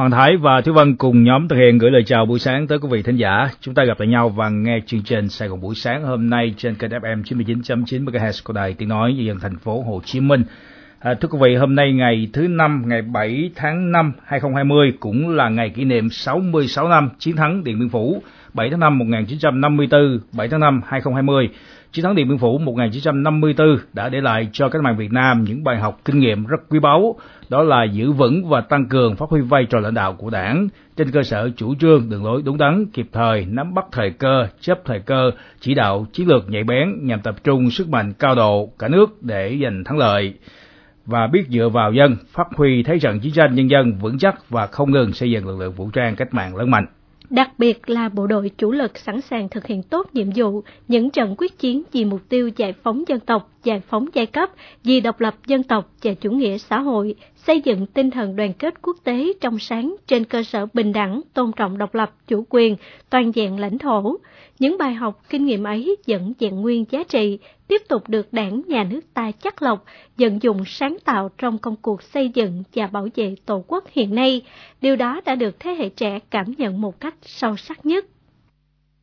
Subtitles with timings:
[0.00, 2.78] Hoàng Thái và Thiếu Vân cùng nhóm thực hiện gửi lời chào buổi sáng tới
[2.78, 3.48] quý vị thính giả.
[3.60, 6.54] Chúng ta gặp lại nhau và nghe chương trình Sài Gòn buổi sáng hôm nay
[6.56, 10.20] trên kênh FM 99.9 MHz của Đài Tiếng Nói Nhân dân thành phố Hồ Chí
[10.20, 10.42] Minh.
[10.98, 15.28] À, thưa quý vị, hôm nay ngày thứ năm, ngày 7 tháng 5 2020 cũng
[15.28, 18.22] là ngày kỷ niệm 66 năm chiến thắng Điện Biên Phủ
[18.54, 21.48] 7 tháng 5 1954, 7 tháng 5 2020.
[21.92, 25.64] Chiến thắng Điện Biên Phủ 1954 đã để lại cho cách mạng Việt Nam những
[25.64, 27.16] bài học kinh nghiệm rất quý báu,
[27.48, 30.68] đó là giữ vững và tăng cường phát huy vai trò lãnh đạo của Đảng
[30.96, 34.46] trên cơ sở chủ trương đường lối đúng đắn, kịp thời nắm bắt thời cơ,
[34.60, 38.34] chấp thời cơ, chỉ đạo chiến lược nhạy bén nhằm tập trung sức mạnh cao
[38.34, 40.34] độ cả nước để giành thắng lợi.
[41.06, 44.50] Và biết dựa vào dân, phát huy thế trận chiến tranh nhân dân vững chắc
[44.50, 46.86] và không ngừng xây dựng lực lượng vũ trang cách mạng lớn mạnh
[47.30, 51.10] đặc biệt là bộ đội chủ lực sẵn sàng thực hiện tốt nhiệm vụ, những
[51.10, 54.50] trận quyết chiến vì mục tiêu giải phóng dân tộc, giải phóng giai cấp,
[54.84, 58.52] vì độc lập dân tộc và chủ nghĩa xã hội, xây dựng tinh thần đoàn
[58.52, 62.44] kết quốc tế trong sáng trên cơ sở bình đẳng, tôn trọng độc lập, chủ
[62.50, 62.76] quyền,
[63.10, 64.16] toàn diện lãnh thổ.
[64.60, 68.62] Những bài học kinh nghiệm ấy vẫn vẹn nguyên giá trị, tiếp tục được đảng,
[68.66, 69.84] nhà nước ta chắc lọc,
[70.18, 74.14] vận dụng sáng tạo trong công cuộc xây dựng và bảo vệ Tổ quốc hiện
[74.14, 74.42] nay.
[74.80, 78.06] Điều đó đã được thế hệ trẻ cảm nhận một cách sâu sắc nhất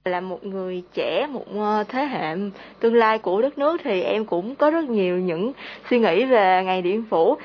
[0.06, 2.36] là một người trẻ một ờ, thế hệ
[2.80, 5.52] tương lai của đất nước thì em cũng có rất nhiều những
[5.90, 7.38] suy nghĩ về ngày điện phủ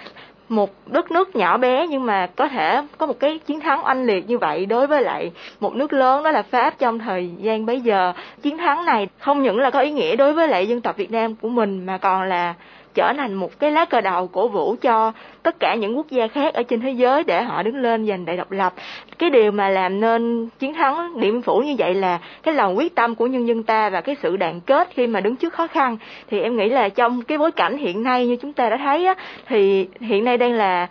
[0.48, 4.04] một đất nước nhỏ bé, nhưng mà có thể có một cái chiến thắng oanh
[4.04, 7.66] liệt như vậy đối với lại một nước lớn, đó là Pháp trong thời gian
[7.66, 8.12] bấy giờ.
[8.42, 11.10] Chiến thắng này không những là có ý nghĩa đối với lại dân tộc Việt
[11.10, 12.54] Nam của mình, mà còn là
[12.94, 15.12] trở thành một cái lá cờ đầu cổ vũ cho
[15.42, 18.24] tất cả những quốc gia khác ở trên thế giới để họ đứng lên giành
[18.24, 18.74] đại độc lập.
[19.18, 22.76] Cái điều mà làm nên chiến thắng điện biên phủ như vậy là cái lòng
[22.76, 25.54] quyết tâm của nhân dân ta và cái sự đoàn kết khi mà đứng trước
[25.54, 25.96] khó khăn.
[26.30, 29.06] Thì em nghĩ là trong cái bối cảnh hiện nay như chúng ta đã thấy
[29.06, 29.14] á,
[29.46, 30.88] thì hiện nay đang là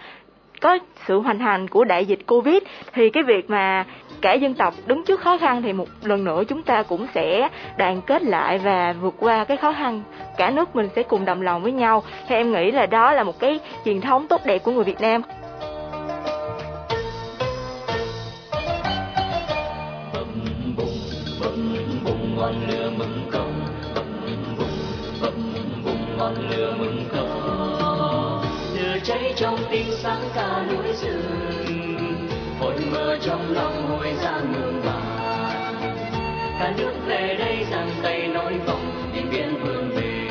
[0.62, 2.64] có sự hoành hành của đại dịch covid.
[2.94, 3.86] Thì cái việc mà
[4.22, 4.74] cả dân tộc.
[4.86, 8.58] Đứng trước khó khăn thì một lần nữa chúng ta cũng sẽ đoàn kết lại
[8.58, 10.04] và vượt qua cái khó khăn.
[10.38, 12.04] Cả nước mình sẽ cùng đồng lòng với nhau.
[12.28, 15.02] Thì em nghĩ là đó là một cái truyền thống tốt đẹp của người việt
[15.02, 15.22] nam.
[22.38, 23.62] Ngọn lửa mừng công.
[26.18, 28.42] Ngọn lửa mừng công.
[28.76, 31.71] Lửa cháy trong tim sáng cả núi rừng
[32.72, 35.74] hồn mơ trong lòng hồi ra mường bàn
[36.60, 40.28] cả nước về đây giang tay nói vọng điện biên vươn về.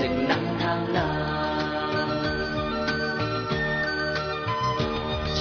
[0.00, 2.08] Rừng nắng tháng năm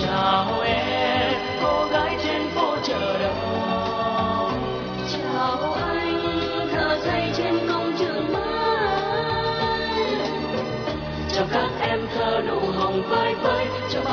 [0.02, 3.34] chào em, cô gái trên phố chợ đợi
[5.14, 6.40] chào anh,
[6.72, 8.88] thợ xây trên công trường mới.
[11.36, 13.63] Chào các em thơ nụ hồng vơi vơi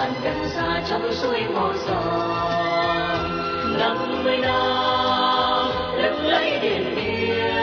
[0.00, 3.31] cho bạn gần xa trong suối mồ giòn
[3.78, 5.66] năm mươi năm
[6.03, 7.55] lừng lấy điện biên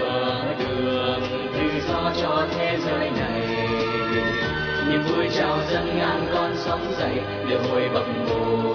[0.00, 1.20] mở đường
[1.54, 3.58] tự do cho thế giới này.
[4.88, 8.74] Niềm vui chào dân ngàn con sóng dậy lửa hồi bập bồ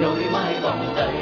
[0.00, 1.14] nối mai vòng tay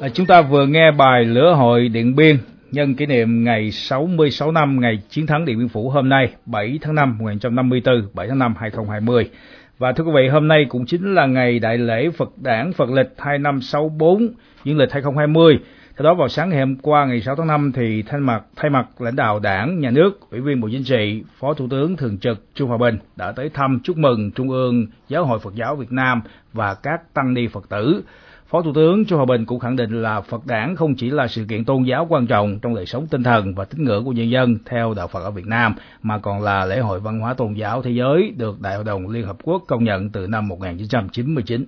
[0.00, 4.52] à, chúng ta vừa nghe bài Lửa hội Điện Biên nhân kỷ niệm ngày 66
[4.52, 8.38] năm ngày chiến thắng Điện Biên Phủ hôm nay 7 tháng 5 1954, 7 tháng
[8.38, 9.30] 5 2020.
[9.78, 12.90] Và thưa quý vị, hôm nay cũng chính là ngày đại lễ Phật đản Phật
[12.90, 14.28] lịch 2564
[14.64, 15.58] dương lịch 2020.
[15.96, 18.70] Theo đó vào sáng ngày hôm qua ngày 6 tháng 5 thì thay mặt thay
[18.70, 22.18] mặt lãnh đạo Đảng, Nhà nước, Ủy viên Bộ Chính trị, Phó Thủ tướng Thường
[22.18, 25.76] trực Trung Hòa Bình đã tới thăm chúc mừng Trung ương Giáo hội Phật giáo
[25.76, 28.02] Việt Nam và các tăng ni Phật tử
[28.54, 31.28] Phó Thủ tướng Trương Hòa Bình cũng khẳng định là Phật đản không chỉ là
[31.28, 34.12] sự kiện tôn giáo quan trọng trong đời sống tinh thần và tín ngưỡng của
[34.12, 37.34] nhân dân theo đạo Phật ở Việt Nam, mà còn là lễ hội văn hóa
[37.34, 40.48] tôn giáo thế giới được Đại hội đồng Liên Hợp Quốc công nhận từ năm
[40.48, 41.64] 1999.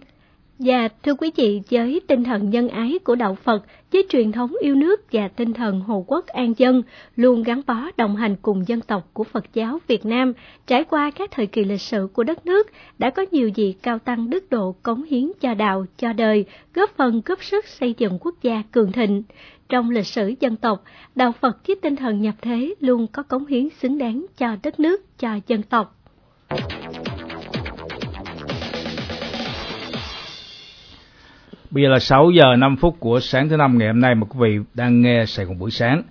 [0.58, 4.52] Và thưa quý vị, với tinh thần nhân ái của Đạo Phật, với truyền thống
[4.60, 6.82] yêu nước và tinh thần hộ quốc an dân,
[7.16, 10.32] luôn gắn bó đồng hành cùng dân tộc của Phật giáo Việt Nam,
[10.66, 12.66] trải qua các thời kỳ lịch sử của đất nước,
[12.98, 16.44] đã có nhiều vị cao tăng đức độ cống hiến cho đạo, cho đời,
[16.74, 19.22] góp phần góp sức xây dựng quốc gia cường thịnh.
[19.68, 23.46] Trong lịch sử dân tộc, Đạo Phật với tinh thần nhập thế luôn có cống
[23.46, 25.96] hiến xứng đáng cho đất nước, cho dân tộc.
[31.70, 34.26] Bây giờ là 6 giờ 5 phút của sáng thứ năm ngày hôm nay mà
[34.30, 36.02] quý vị đang nghe Sài Gòn buổi sáng.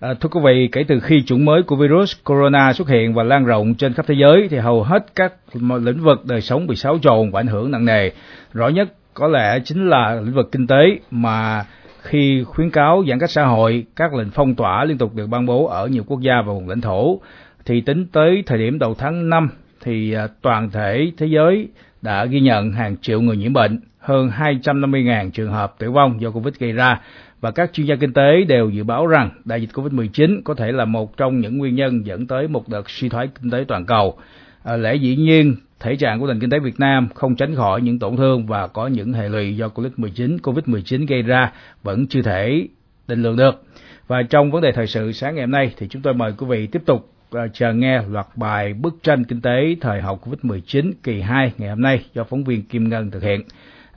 [0.00, 3.22] À, thưa quý vị, kể từ khi chủng mới của virus corona xuất hiện và
[3.22, 6.76] lan rộng trên khắp thế giới thì hầu hết các lĩnh vực đời sống bị
[6.76, 8.10] xáo trộn và ảnh hưởng nặng nề.
[8.52, 11.64] Rõ nhất có lẽ chính là lĩnh vực kinh tế mà
[12.02, 15.46] khi khuyến cáo giãn cách xã hội, các lệnh phong tỏa liên tục được ban
[15.46, 17.20] bố ở nhiều quốc gia và vùng lãnh thổ,
[17.64, 19.48] thì tính tới thời điểm đầu tháng 5
[19.80, 21.68] thì à, toàn thể thế giới
[22.02, 26.30] đã ghi nhận hàng triệu người nhiễm bệnh, hơn 250.000 trường hợp tử vong do
[26.30, 27.00] Covid gây ra
[27.40, 30.72] và các chuyên gia kinh tế đều dự báo rằng đại dịch Covid-19 có thể
[30.72, 33.86] là một trong những nguyên nhân dẫn tới một đợt suy thoái kinh tế toàn
[33.86, 34.18] cầu.
[34.64, 37.80] À, lẽ dĩ nhiên, thể trạng của nền kinh tế Việt Nam không tránh khỏi
[37.80, 41.52] những tổn thương và có những hệ lụy do Covid-19 COVID-19 gây ra
[41.82, 42.68] vẫn chưa thể
[43.08, 43.64] định lượng được.
[44.06, 46.46] Và trong vấn đề thời sự sáng ngày hôm nay thì chúng tôi mời quý
[46.46, 50.92] vị tiếp tục à, chờ nghe loạt bài bức tranh kinh tế thời hậu Covid-19
[51.02, 53.40] kỳ 2 ngày hôm nay do phóng viên Kim Ngân thực hiện.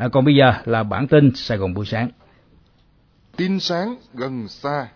[0.02, 2.10] À, còn bây giờ là bản tin Sài Gòn buổi sáng.
[3.38, 4.88] Tin sáng gần xa.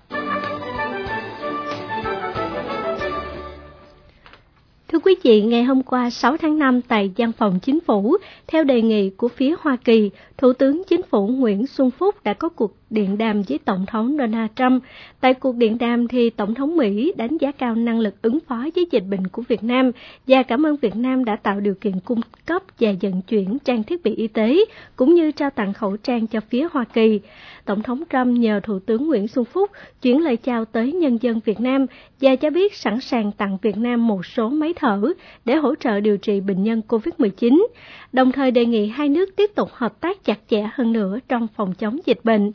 [4.88, 8.18] Thưa quý vị, ngày hôm qua 6 tháng 5 tại Văn phòng Chính phủ,
[8.48, 12.34] theo đề nghị của phía Hoa Kỳ, Thủ tướng Chính phủ Nguyễn Xuân Phúc đã
[12.34, 14.83] có cuộc điện đàm với Tổng thống Donald Trump.
[15.21, 18.65] Tại cuộc điện đàm thì Tổng thống Mỹ đánh giá cao năng lực ứng phó
[18.75, 19.92] với dịch bệnh của Việt Nam
[20.27, 23.83] và cảm ơn Việt Nam đã tạo điều kiện cung cấp và vận chuyển trang
[23.83, 24.57] thiết bị y tế,
[24.95, 27.19] cũng như trao tặng khẩu trang cho phía Hoa Kỳ.
[27.65, 29.71] Tổng thống Trump nhờ Thủ tướng Nguyễn Xuân Phúc
[30.01, 31.86] chuyển lời chào tới nhân dân Việt Nam
[32.21, 35.01] và cho biết sẵn sàng tặng Việt Nam một số máy thở
[35.45, 37.65] để hỗ trợ điều trị bệnh nhân COVID-19,
[38.15, 41.47] đồng thời đề nghị hai nước tiếp tục hợp tác chặt chẽ hơn nữa trong
[41.56, 42.51] phòng chống dịch bệnh.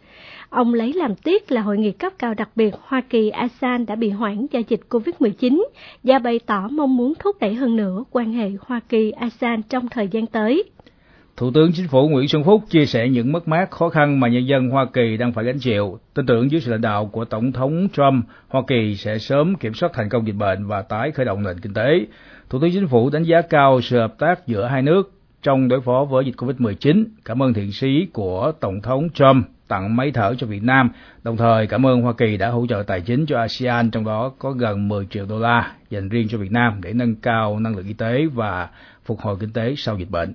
[0.48, 3.94] Ông lấy làm tiếc là hội nghị cấp cao đặc biệt Hoa Kỳ ASEAN đã
[3.94, 5.64] bị hoãn do dịch COVID-19
[6.02, 9.88] và bày tỏ mong muốn thúc đẩy hơn nữa quan hệ Hoa Kỳ ASEAN trong
[9.88, 10.64] thời gian tới.
[11.36, 14.28] Thủ tướng Chính phủ Nguyễn Xuân Phúc chia sẻ những mất mát khó khăn mà
[14.28, 15.98] nhân dân Hoa Kỳ đang phải gánh chịu.
[16.14, 19.74] Tin tưởng dưới sự lãnh đạo của Tổng thống Trump, Hoa Kỳ sẽ sớm kiểm
[19.74, 22.06] soát thành công dịch bệnh và tái khởi động nền kinh tế.
[22.50, 25.80] Thủ tướng Chính phủ đánh giá cao sự hợp tác giữa hai nước trong đối
[25.80, 27.04] phó với dịch COVID-19.
[27.24, 30.90] Cảm ơn thiện sĩ của Tổng thống Trump tặng máy thở cho Việt Nam,
[31.22, 34.32] đồng thời cảm ơn Hoa Kỳ đã hỗ trợ tài chính cho ASEAN, trong đó
[34.38, 37.76] có gần 10 triệu đô la dành riêng cho Việt Nam để nâng cao năng
[37.76, 38.68] lực y tế và
[39.04, 40.34] phục hồi kinh tế sau dịch bệnh.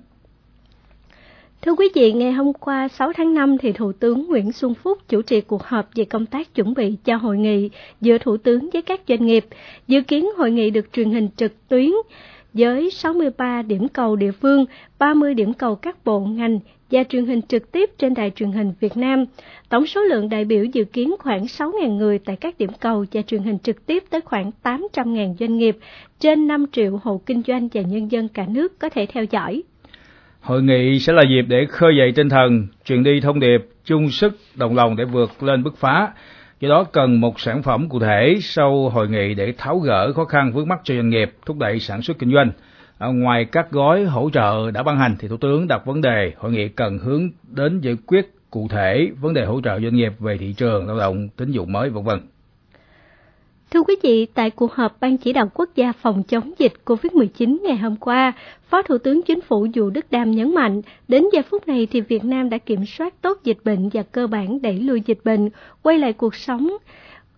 [1.62, 4.98] Thưa quý vị, ngày hôm qua 6 tháng 5 thì Thủ tướng Nguyễn Xuân Phúc
[5.08, 7.70] chủ trì cuộc họp về công tác chuẩn bị cho hội nghị
[8.00, 9.46] giữa Thủ tướng với các doanh nghiệp.
[9.88, 11.90] Dự kiến hội nghị được truyền hình trực tuyến
[12.54, 14.64] với 63 điểm cầu địa phương,
[14.98, 16.58] 30 điểm cầu các bộ ngành
[16.90, 19.24] và truyền hình trực tiếp trên đài truyền hình Việt Nam.
[19.68, 23.22] Tổng số lượng đại biểu dự kiến khoảng 6.000 người tại các điểm cầu và
[23.22, 25.76] truyền hình trực tiếp tới khoảng 800.000 doanh nghiệp,
[26.18, 29.62] trên 5 triệu hộ kinh doanh và nhân dân cả nước có thể theo dõi.
[30.40, 34.10] Hội nghị sẽ là dịp để khơi dậy tinh thần, truyền đi thông điệp, chung
[34.10, 36.12] sức, đồng lòng để vượt lên bứt phá.
[36.60, 40.24] Do đó cần một sản phẩm cụ thể sau hội nghị để tháo gỡ khó
[40.24, 42.50] khăn vướng mắt cho doanh nghiệp, thúc đẩy sản xuất kinh doanh.
[42.98, 46.32] À, ngoài các gói hỗ trợ đã ban hành thì Thủ tướng đặt vấn đề
[46.36, 50.12] hội nghị cần hướng đến giải quyết cụ thể vấn đề hỗ trợ doanh nghiệp
[50.18, 52.20] về thị trường lao động, tín dụng mới vân vân.
[53.70, 57.62] Thưa quý vị, tại cuộc họp Ban chỉ đạo quốc gia phòng chống dịch COVID-19
[57.62, 58.32] ngày hôm qua,
[58.68, 62.00] Phó Thủ tướng Chính phủ Vũ Đức Đam nhấn mạnh, đến giờ phút này thì
[62.00, 65.50] Việt Nam đã kiểm soát tốt dịch bệnh và cơ bản đẩy lùi dịch bệnh,
[65.82, 66.70] quay lại cuộc sống,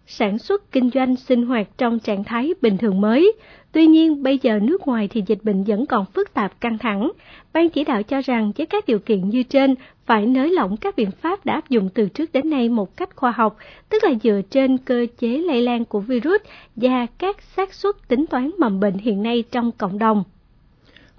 [0.07, 3.33] sản xuất, kinh doanh, sinh hoạt trong trạng thái bình thường mới.
[3.73, 7.11] Tuy nhiên, bây giờ nước ngoài thì dịch bệnh vẫn còn phức tạp căng thẳng.
[7.53, 9.75] Ban chỉ đạo cho rằng với các điều kiện như trên,
[10.07, 13.17] phải nới lỏng các biện pháp đã áp dụng từ trước đến nay một cách
[13.17, 13.57] khoa học,
[13.89, 16.41] tức là dựa trên cơ chế lây lan của virus
[16.77, 20.25] và các xác suất tính toán mầm bệnh hiện nay trong cộng đồng.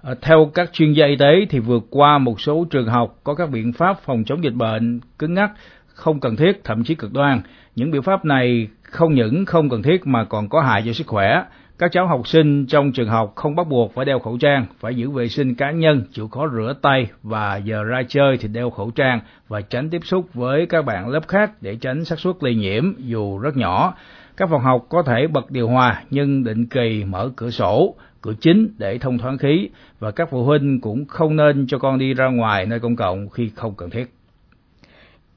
[0.02, 3.34] À, theo các chuyên gia y tế thì vượt qua một số trường học có
[3.34, 5.50] các biện pháp phòng chống dịch bệnh cứng ngắc,
[5.86, 7.40] không cần thiết, thậm chí cực đoan.
[7.76, 11.06] Những biện pháp này không những không cần thiết mà còn có hại cho sức
[11.06, 11.42] khỏe.
[11.80, 14.94] Các cháu học sinh trong trường học không bắt buộc phải đeo khẩu trang, phải
[14.94, 18.70] giữ vệ sinh cá nhân, chịu khó rửa tay và giờ ra chơi thì đeo
[18.70, 22.34] khẩu trang và tránh tiếp xúc với các bạn lớp khác để tránh xác suất
[22.40, 23.94] lây nhiễm dù rất nhỏ.
[24.36, 28.34] Các phòng học có thể bật điều hòa nhưng định kỳ mở cửa sổ, cửa
[28.40, 29.68] chính để thông thoáng khí
[29.98, 33.28] và các phụ huynh cũng không nên cho con đi ra ngoài nơi công cộng
[33.28, 34.19] khi không cần thiết.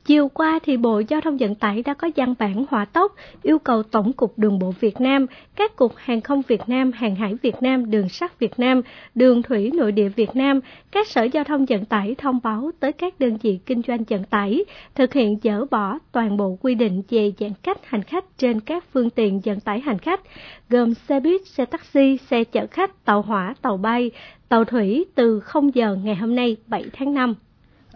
[0.05, 3.59] Chiều qua thì Bộ Giao thông Vận tải đã có văn bản hỏa tốc yêu
[3.59, 7.35] cầu Tổng cục Đường bộ Việt Nam, các cục Hàng không Việt Nam, Hàng hải
[7.41, 8.81] Việt Nam, Đường sắt Việt Nam,
[9.15, 10.59] Đường thủy nội địa Việt Nam,
[10.91, 14.23] các sở giao thông vận tải thông báo tới các đơn vị kinh doanh vận
[14.23, 18.59] tải thực hiện dỡ bỏ toàn bộ quy định về giãn cách hành khách trên
[18.59, 20.21] các phương tiện vận tải hành khách,
[20.69, 24.11] gồm xe buýt, xe taxi, xe chở khách, tàu hỏa, tàu bay,
[24.49, 27.35] tàu thủy từ 0 giờ ngày hôm nay 7 tháng 5.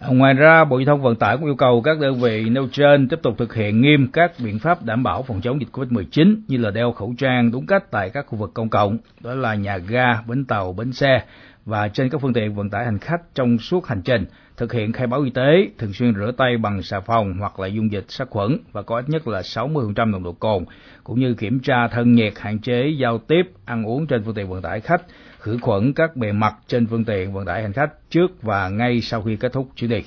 [0.02, 3.08] Ngoài ra, Bộ Giao thông Vận tải cũng yêu cầu các đơn vị nêu trên
[3.08, 6.58] tiếp tục thực hiện nghiêm các biện pháp đảm bảo phòng chống dịch COVID-19 như
[6.58, 9.78] là đeo khẩu trang đúng cách tại các khu vực công cộng, đó là nhà
[9.78, 11.24] ga, bến tàu, bến xe
[11.66, 14.26] và trên các phương tiện vận tải hành khách trong suốt hành trình,
[14.58, 17.68] thực hiện khai báo y tế, thường xuyên rửa tay bằng xà phòng hoặc là
[17.68, 20.66] dung dịch sát khuẩn và có ít nhất là 60% nồng độ cồn,
[21.04, 24.50] cũng như kiểm tra thân nhiệt, hạn chế giao tiếp, ăn uống trên phương tiện
[24.50, 25.02] vận tải khách,
[25.40, 29.02] khử khuẩn các bề mặt trên phương tiện vận tải hành khách trước và ngay
[29.02, 30.04] sau khi kết thúc chuyến đi.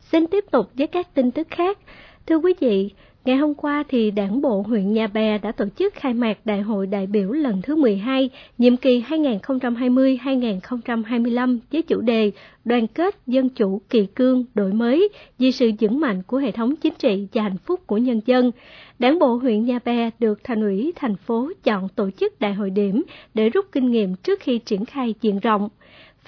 [0.00, 1.78] Xin tiếp tục với các tin tức khác.
[2.26, 2.90] Thưa quý vị,
[3.24, 6.60] Ngày hôm qua thì Đảng bộ huyện Nhà Bè đã tổ chức khai mạc Đại
[6.60, 12.30] hội đại biểu lần thứ 12, nhiệm kỳ 2020-2025 với chủ đề
[12.64, 15.08] Đoàn kết dân chủ kỳ cương đổi mới
[15.38, 18.50] vì sự vững mạnh của hệ thống chính trị và hạnh phúc của nhân dân.
[18.98, 22.70] Đảng bộ huyện Nhà Bè được thành ủy thành phố chọn tổ chức đại hội
[22.70, 23.02] điểm
[23.34, 25.68] để rút kinh nghiệm trước khi triển khai diện rộng.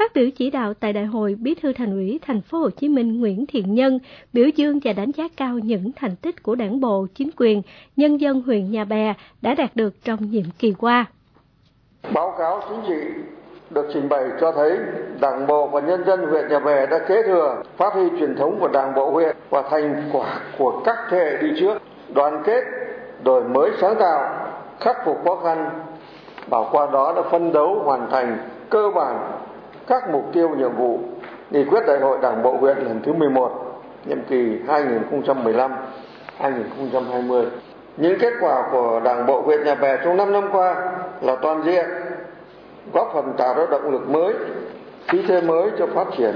[0.00, 2.88] Phát biểu chỉ đạo tại đại hội, Bí thư Thành ủy Thành phố Hồ Chí
[2.88, 3.98] Minh Nguyễn Thiện Nhân
[4.32, 7.62] biểu dương và đánh giá cao những thành tích của Đảng bộ, chính quyền,
[7.96, 11.04] nhân dân huyện Nhà Bè đã đạt được trong nhiệm kỳ qua.
[12.14, 13.08] Báo cáo chính trị
[13.70, 14.78] được trình bày cho thấy
[15.20, 18.56] Đảng bộ và nhân dân huyện Nhà Bè đã kế thừa, phát huy truyền thống
[18.60, 21.82] của Đảng bộ huyện và thành quả của các thế hệ đi trước,
[22.14, 22.64] đoàn kết,
[23.24, 25.70] đổi mới sáng tạo, khắc phục khó khăn,
[26.50, 28.38] bảo qua đó đã phân đấu hoàn thành
[28.70, 29.39] cơ bản
[29.90, 30.98] các mục tiêu nhiệm vụ
[31.50, 34.58] nghị quyết đại hội Đảng bộ huyện lần thứ 11 nhiệm kỳ
[36.40, 37.44] 2015-2020.
[37.96, 41.62] Những kết quả của Đảng bộ huyện Nhà Bè trong 5 năm qua là toàn
[41.64, 41.86] diện,
[42.92, 44.34] góp phần tạo ra động lực mới,
[45.08, 46.34] khí thế mới cho phát triển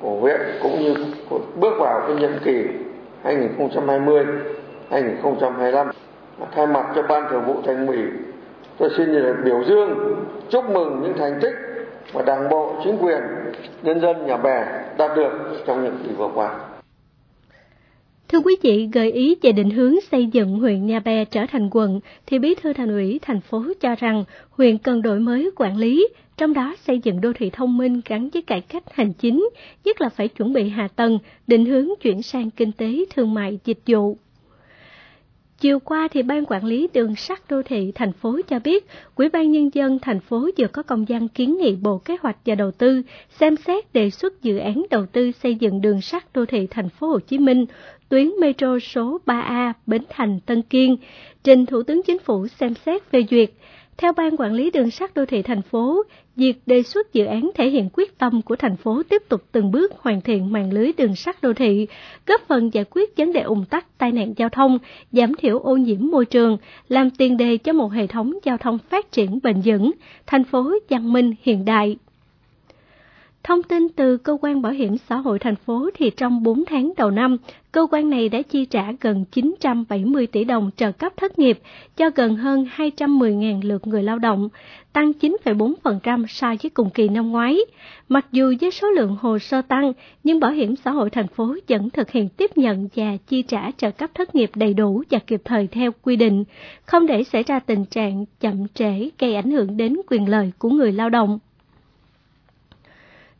[0.00, 0.94] của huyện cũng như
[1.30, 2.66] của bước vào cái nhiệm kỳ
[4.90, 5.86] 2020-2025.
[6.54, 7.98] Thay mặt cho Ban Thường vụ Thành ủy,
[8.78, 10.16] tôi xin biểu dương,
[10.48, 11.73] chúc mừng những thành tích
[12.12, 13.22] mà Đảng bộ, chính quyền,
[13.82, 14.64] nhân dân nhà bè
[14.98, 16.60] đạt được trong những kỳ vừa qua.
[18.28, 21.68] Thưa quý vị, gợi ý về định hướng xây dựng huyện Nhà Bè trở thành
[21.70, 25.76] quận, thì Bí thư Thành ủy thành phố cho rằng huyện cần đổi mới quản
[25.76, 29.48] lý, trong đó xây dựng đô thị thông minh gắn với cải cách hành chính,
[29.84, 33.58] nhất là phải chuẩn bị hạ tầng, định hướng chuyển sang kinh tế, thương mại,
[33.64, 34.16] dịch vụ.
[35.60, 39.28] Chiều qua thì Ban Quản lý Đường sắt Đô thị thành phố cho biết, Ủy
[39.28, 42.54] ban Nhân dân thành phố vừa có công văn kiến nghị Bộ Kế hoạch và
[42.54, 43.02] Đầu tư
[43.40, 46.88] xem xét đề xuất dự án đầu tư xây dựng đường sắt đô thị thành
[46.88, 47.66] phố Hồ Chí Minh,
[48.08, 50.96] tuyến metro số 3A Bến Thành Tân Kiên,
[51.44, 53.50] trình Thủ tướng Chính phủ xem xét phê duyệt.
[53.96, 56.02] Theo Ban Quản lý Đường sắt Đô thị thành phố,
[56.36, 59.70] việc đề xuất dự án thể hiện quyết tâm của thành phố tiếp tục từng
[59.70, 61.86] bước hoàn thiện mạng lưới đường sắt đô thị,
[62.26, 64.78] góp phần giải quyết vấn đề ủng tắc tai nạn giao thông,
[65.12, 68.78] giảm thiểu ô nhiễm môi trường, làm tiền đề cho một hệ thống giao thông
[68.78, 69.90] phát triển bền vững,
[70.26, 71.96] thành phố văn minh hiện đại.
[73.42, 76.92] Thông tin từ cơ quan bảo hiểm xã hội thành phố thì trong 4 tháng
[76.96, 77.36] đầu năm,
[77.74, 81.58] cơ quan này đã chi trả gần 970 tỷ đồng trợ cấp thất nghiệp
[81.96, 84.48] cho gần hơn 210.000 lượt người lao động,
[84.92, 87.58] tăng 9,4% so với cùng kỳ năm ngoái.
[88.08, 89.92] Mặc dù với số lượng hồ sơ tăng,
[90.24, 93.70] nhưng bảo hiểm xã hội thành phố vẫn thực hiện tiếp nhận và chi trả
[93.76, 96.44] trợ cấp thất nghiệp đầy đủ và kịp thời theo quy định,
[96.86, 100.70] không để xảy ra tình trạng chậm trễ gây ảnh hưởng đến quyền lợi của
[100.70, 101.38] người lao động.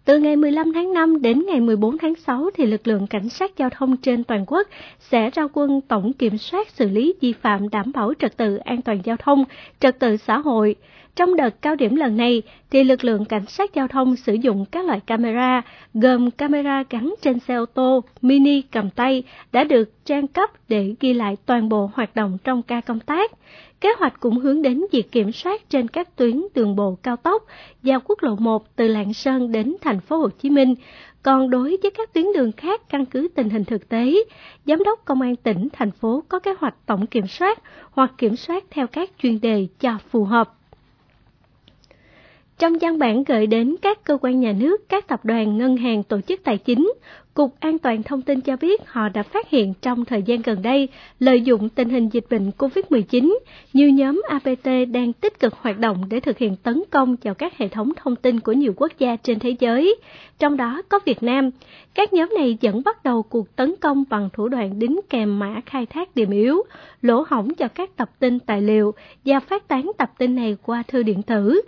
[0.05, 3.57] Từ ngày 15 tháng 5 đến ngày 14 tháng 6 thì lực lượng cảnh sát
[3.57, 4.69] giao thông trên toàn quốc
[5.01, 8.83] sẽ ra quân tổng kiểm soát xử lý vi phạm đảm bảo trật tự an
[8.83, 9.45] toàn giao thông,
[9.81, 10.77] trật tự xã hội.
[11.17, 14.65] Trong đợt cao điểm lần này thì lực lượng cảnh sát giao thông sử dụng
[14.71, 15.63] các loại camera
[15.95, 20.95] gồm camera gắn trên xe ô tô, mini cầm tay đã được trang cấp để
[21.01, 23.31] ghi lại toàn bộ hoạt động trong ca công tác.
[23.85, 27.45] Kế hoạch cũng hướng đến việc kiểm soát trên các tuyến đường bộ cao tốc
[27.83, 30.75] giao quốc lộ 1 từ Lạng Sơn đến thành phố Hồ Chí Minh.
[31.23, 34.15] Còn đối với các tuyến đường khác căn cứ tình hình thực tế,
[34.67, 38.37] Giám đốc Công an tỉnh, thành phố có kế hoạch tổng kiểm soát hoặc kiểm
[38.37, 40.55] soát theo các chuyên đề cho phù hợp.
[42.59, 46.03] Trong văn bản gửi đến các cơ quan nhà nước, các tập đoàn, ngân hàng,
[46.03, 46.93] tổ chức tài chính,
[47.35, 50.63] Cục An toàn Thông tin cho biết họ đã phát hiện trong thời gian gần
[50.63, 50.89] đây,
[51.21, 53.39] lợi dụng tình hình dịch bệnh COVID-19,
[53.73, 57.59] nhiều nhóm APT đang tích cực hoạt động để thực hiện tấn công vào các
[57.59, 59.97] hệ thống thông tin của nhiều quốc gia trên thế giới,
[60.39, 61.51] trong đó có Việt Nam.
[61.95, 65.61] Các nhóm này vẫn bắt đầu cuộc tấn công bằng thủ đoạn đính kèm mã
[65.67, 66.63] khai thác điểm yếu,
[67.03, 70.83] lỗ hỏng cho các tập tin tài liệu và phát tán tập tin này qua
[70.89, 71.61] thư điện tử.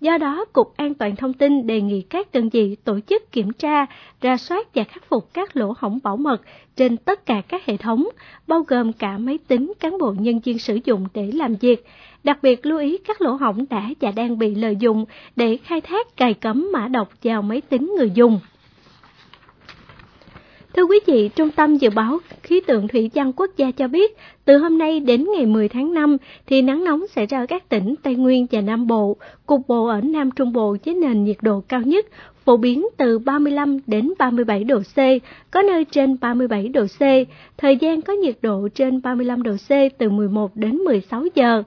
[0.00, 3.52] Do đó, Cục An toàn Thông tin đề nghị các đơn vị tổ chức kiểm
[3.52, 3.86] tra,
[4.20, 6.42] ra soát và khắc phục các lỗ hỏng bảo mật
[6.76, 8.08] trên tất cả các hệ thống,
[8.46, 11.86] bao gồm cả máy tính cán bộ nhân viên sử dụng để làm việc.
[12.24, 15.04] Đặc biệt lưu ý các lỗ hổng đã và đang bị lợi dụng
[15.36, 18.40] để khai thác cài cấm mã độc vào máy tính người dùng.
[20.76, 24.16] Thưa quý vị, Trung tâm Dự báo Khí tượng Thủy văn Quốc gia cho biết,
[24.44, 27.68] từ hôm nay đến ngày 10 tháng 5 thì nắng nóng sẽ ra ở các
[27.68, 31.36] tỉnh Tây Nguyên và Nam Bộ, cục bộ ở Nam Trung Bộ với nền nhiệt
[31.42, 32.06] độ cao nhất
[32.44, 34.96] phổ biến từ 35 đến 37 độ C,
[35.50, 37.00] có nơi trên 37 độ C,
[37.58, 41.62] thời gian có nhiệt độ trên 35 độ C từ 11 đến 16 giờ.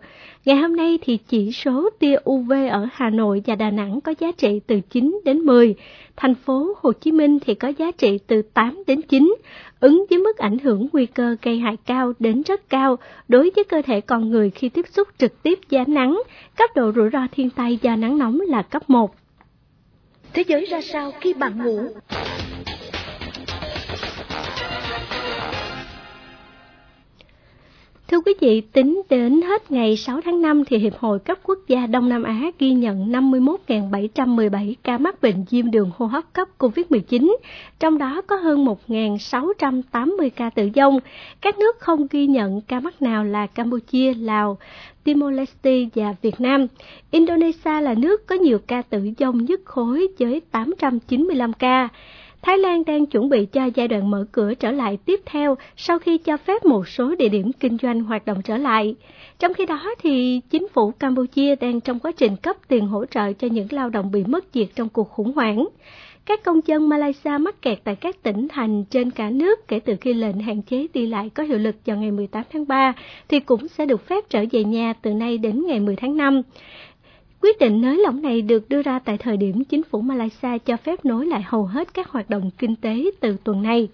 [0.46, 4.14] Ngày hôm nay thì chỉ số tia UV ở Hà Nội và Đà Nẵng có
[4.20, 5.76] giá trị từ 9 đến 10,
[6.16, 9.36] thành phố Hồ Chí Minh thì có giá trị từ 8 đến 9,
[9.80, 13.64] ứng với mức ảnh hưởng nguy cơ gây hại cao đến rất cao đối với
[13.64, 16.22] cơ thể con người khi tiếp xúc trực tiếp với ánh nắng.
[16.58, 19.16] Cấp độ rủi ro thiên tai do nắng nóng là cấp 1.
[20.36, 21.90] Thế giới ra sao khi bạn ngủ?
[28.08, 31.60] Thưa quý vị, tính đến hết ngày 6 tháng 5 thì Hiệp hội các quốc
[31.68, 36.48] gia Đông Nam Á ghi nhận 51.717 ca mắc bệnh viêm đường hô hấp cấp
[36.60, 37.36] COVID-19,
[37.80, 41.00] trong đó có hơn 1.680 ca tử vong.
[41.42, 44.58] Các nước không ghi nhận ca mắc nào là Campuchia, Lào,
[45.06, 46.68] Timor-Leste và Việt Nam.
[47.12, 51.90] Indonesia là nước có nhiều ca tử vong nhất khối với 895 ca.
[52.46, 56.00] Thái Lan đang chuẩn bị cho giai đoạn mở cửa trở lại tiếp theo sau
[56.00, 58.96] khi cho phép một số địa điểm kinh doanh hoạt động trở lại.
[59.40, 63.34] Trong khi đó thì chính phủ Campuchia đang trong quá trình cấp tiền hỗ trợ
[63.34, 65.68] cho những lao động bị mất việc trong cuộc khủng hoảng.
[66.26, 69.96] Các công dân Malaysia mắc kẹt tại các tỉnh thành trên cả nước kể từ
[70.02, 72.94] khi lệnh hạn chế đi lại có hiệu lực vào ngày 18 tháng 3
[73.28, 76.42] thì cũng sẽ được phép trở về nhà từ nay đến ngày 10 tháng 5.
[77.46, 80.78] Quyết định nới lỏng này được đưa ra tại thời điểm chính phủ Malaysia cho
[80.78, 83.88] phép nối lại hầu hết các hoạt động kinh tế từ tuần này.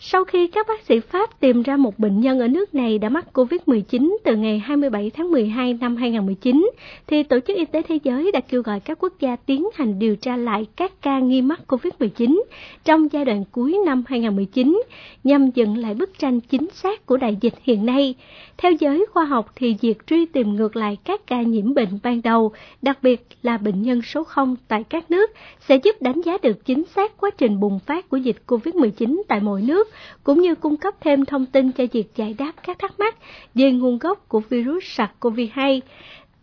[0.00, 3.08] Sau khi các bác sĩ Pháp tìm ra một bệnh nhân ở nước này đã
[3.08, 6.70] mắc COVID-19 từ ngày 27 tháng 12 năm 2019,
[7.06, 9.98] thì Tổ chức Y tế Thế giới đã kêu gọi các quốc gia tiến hành
[9.98, 12.42] điều tra lại các ca nghi mắc COVID-19
[12.84, 14.82] trong giai đoạn cuối năm 2019
[15.24, 18.14] nhằm dựng lại bức tranh chính xác của đại dịch hiện nay.
[18.56, 22.22] Theo giới khoa học thì việc truy tìm ngược lại các ca nhiễm bệnh ban
[22.22, 22.52] đầu,
[22.82, 25.30] đặc biệt là bệnh nhân số 0 tại các nước,
[25.68, 29.40] sẽ giúp đánh giá được chính xác quá trình bùng phát của dịch COVID-19 tại
[29.40, 29.83] mỗi nước,
[30.24, 33.16] cũng như cung cấp thêm thông tin cho việc giải đáp các thắc mắc
[33.54, 35.80] về nguồn gốc của virus SARS-CoV-2.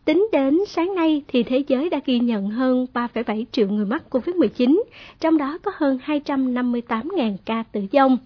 [0.05, 4.03] Tính đến sáng nay thì thế giới đã ghi nhận hơn 3,7 triệu người mắc
[4.09, 4.81] COVID-19,
[5.19, 8.17] trong đó có hơn 258.000 ca tử vong.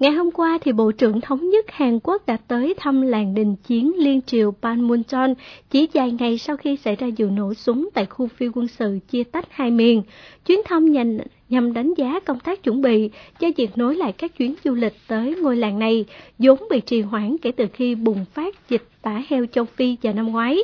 [0.00, 3.56] Ngày hôm qua, thì Bộ trưởng Thống nhất Hàn Quốc đã tới thăm làng đình
[3.56, 5.34] chiến Liên Triều Panmunjom
[5.70, 8.98] chỉ vài ngày sau khi xảy ra vụ nổ súng tại khu phi quân sự
[9.10, 10.02] chia tách hai miền.
[10.46, 11.18] Chuyến thăm nhằm,
[11.50, 13.10] nhằm đánh giá công tác chuẩn bị
[13.40, 16.04] cho việc nối lại các chuyến du lịch tới ngôi làng này,
[16.38, 20.14] vốn bị trì hoãn kể từ khi bùng phát dịch tả heo châu Phi vào
[20.14, 20.58] năm ngoái.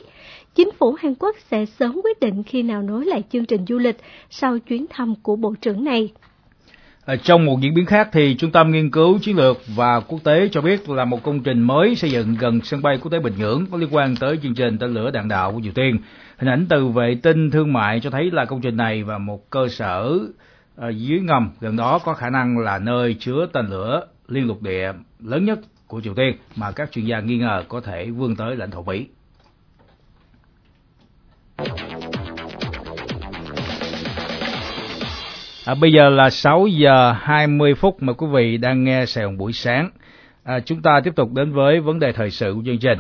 [0.55, 3.79] Chính phủ Hàn Quốc sẽ sớm quyết định khi nào nối lại chương trình du
[3.79, 3.97] lịch
[4.31, 6.11] sau chuyến thăm của Bộ trưởng này.
[7.07, 10.19] À, trong một diễn biến khác thì Trung tâm Nghiên cứu Chiến lược và Quốc
[10.25, 13.19] tế cho biết là một công trình mới xây dựng gần sân bay quốc tế
[13.19, 15.99] Bình Nhưỡng có liên quan tới chương trình tên lửa đạn đạo của Triều Tiên.
[16.39, 19.51] Hình ảnh từ vệ tinh thương mại cho thấy là công trình này và một
[19.51, 20.19] cơ sở
[20.77, 24.63] Ờ, dưới ngầm gần đó có khả năng là nơi chứa tên lửa liên lục
[24.63, 24.93] địa
[25.25, 28.57] lớn nhất của Triều Tiên mà các chuyên gia nghi ngờ có thể vươn tới
[28.57, 29.07] lãnh thổ Mỹ.
[35.67, 39.39] À, bây giờ là 6 giờ 20 phút mà quý vị đang nghe Sài Gòn
[39.39, 39.91] buổi sáng.
[40.45, 42.99] À, chúng ta tiếp tục đến với vấn đề thời sự của chương trình.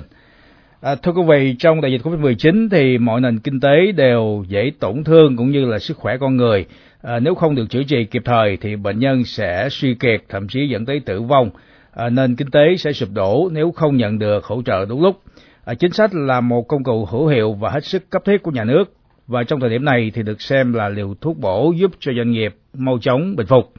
[0.80, 4.72] À, thưa quý vị, trong đại dịch Covid-19 thì mọi nền kinh tế đều dễ
[4.80, 6.66] tổn thương cũng như là sức khỏe con người.
[7.06, 10.48] À, nếu không được chữa trị kịp thời thì bệnh nhân sẽ suy kiệt, thậm
[10.48, 11.50] chí dẫn tới tử vong.
[11.94, 15.20] À, nền kinh tế sẽ sụp đổ nếu không nhận được hỗ trợ đúng lúc.
[15.64, 18.50] À, chính sách là một công cụ hữu hiệu và hết sức cấp thiết của
[18.50, 18.84] nhà nước
[19.26, 22.30] và trong thời điểm này thì được xem là liều thuốc bổ giúp cho doanh
[22.30, 23.72] nghiệp mau chóng bình phục.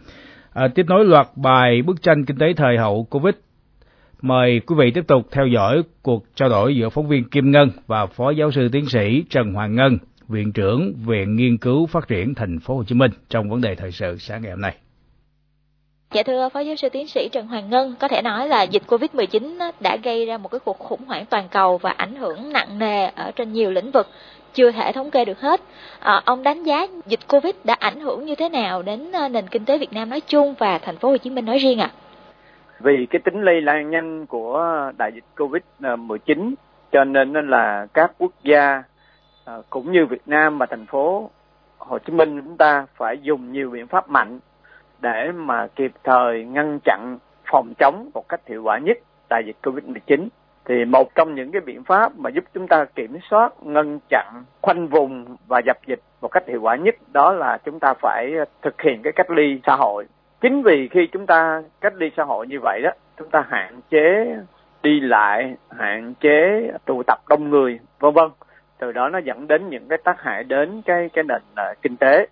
[0.53, 3.33] À, tiếp nối loạt bài bức tranh kinh tế thời hậu Covid.
[4.21, 7.69] Mời quý vị tiếp tục theo dõi cuộc trao đổi giữa phóng viên Kim Ngân
[7.87, 9.97] và Phó Giáo sư Tiến sĩ Trần Hoàng Ngân,
[10.29, 13.75] Viện trưởng Viện Nghiên cứu Phát triển Thành phố Hồ Chí Minh trong vấn đề
[13.75, 14.75] thời sự sáng ngày hôm nay.
[16.13, 18.83] Dạ thưa Phó Giáo sư Tiến sĩ Trần Hoàng Ngân, có thể nói là dịch
[18.87, 22.79] Covid-19 đã gây ra một cái cuộc khủng hoảng toàn cầu và ảnh hưởng nặng
[22.79, 24.07] nề ở trên nhiều lĩnh vực
[24.53, 25.61] chưa thể thống kê được hết.
[25.99, 29.47] À, ông đánh giá dịch Covid đã ảnh hưởng như thế nào đến ờ, nền
[29.47, 31.91] kinh tế Việt Nam nói chung và thành phố Hồ Chí Minh nói riêng ạ?
[31.93, 31.95] À?
[32.79, 34.63] Vì cái tính lây lan nhanh của
[34.97, 36.53] đại dịch Covid-19
[36.91, 38.83] cho nên là các quốc gia
[39.47, 41.29] à, cũng như Việt Nam và thành phố
[41.77, 44.39] Hồ Chí Minh chúng ta phải dùng nhiều biện pháp mạnh
[45.01, 47.17] để mà kịp thời ngăn chặn
[47.51, 48.97] phòng chống một cách hiệu quả nhất
[49.29, 50.27] đại dịch Covid-19
[50.65, 54.43] thì một trong những cái biện pháp mà giúp chúng ta kiểm soát ngăn chặn
[54.61, 58.33] khoanh vùng và dập dịch một cách hiệu quả nhất đó là chúng ta phải
[58.61, 60.05] thực hiện cái cách ly xã hội.
[60.41, 63.79] Chính vì khi chúng ta cách ly xã hội như vậy đó chúng ta hạn
[63.89, 64.35] chế
[64.83, 68.29] đi lại hạn chế tụ tập đông người vân vân
[68.79, 71.97] từ đó nó dẫn đến những cái tác hại đến cái cái nền uh, kinh
[71.97, 72.27] tế.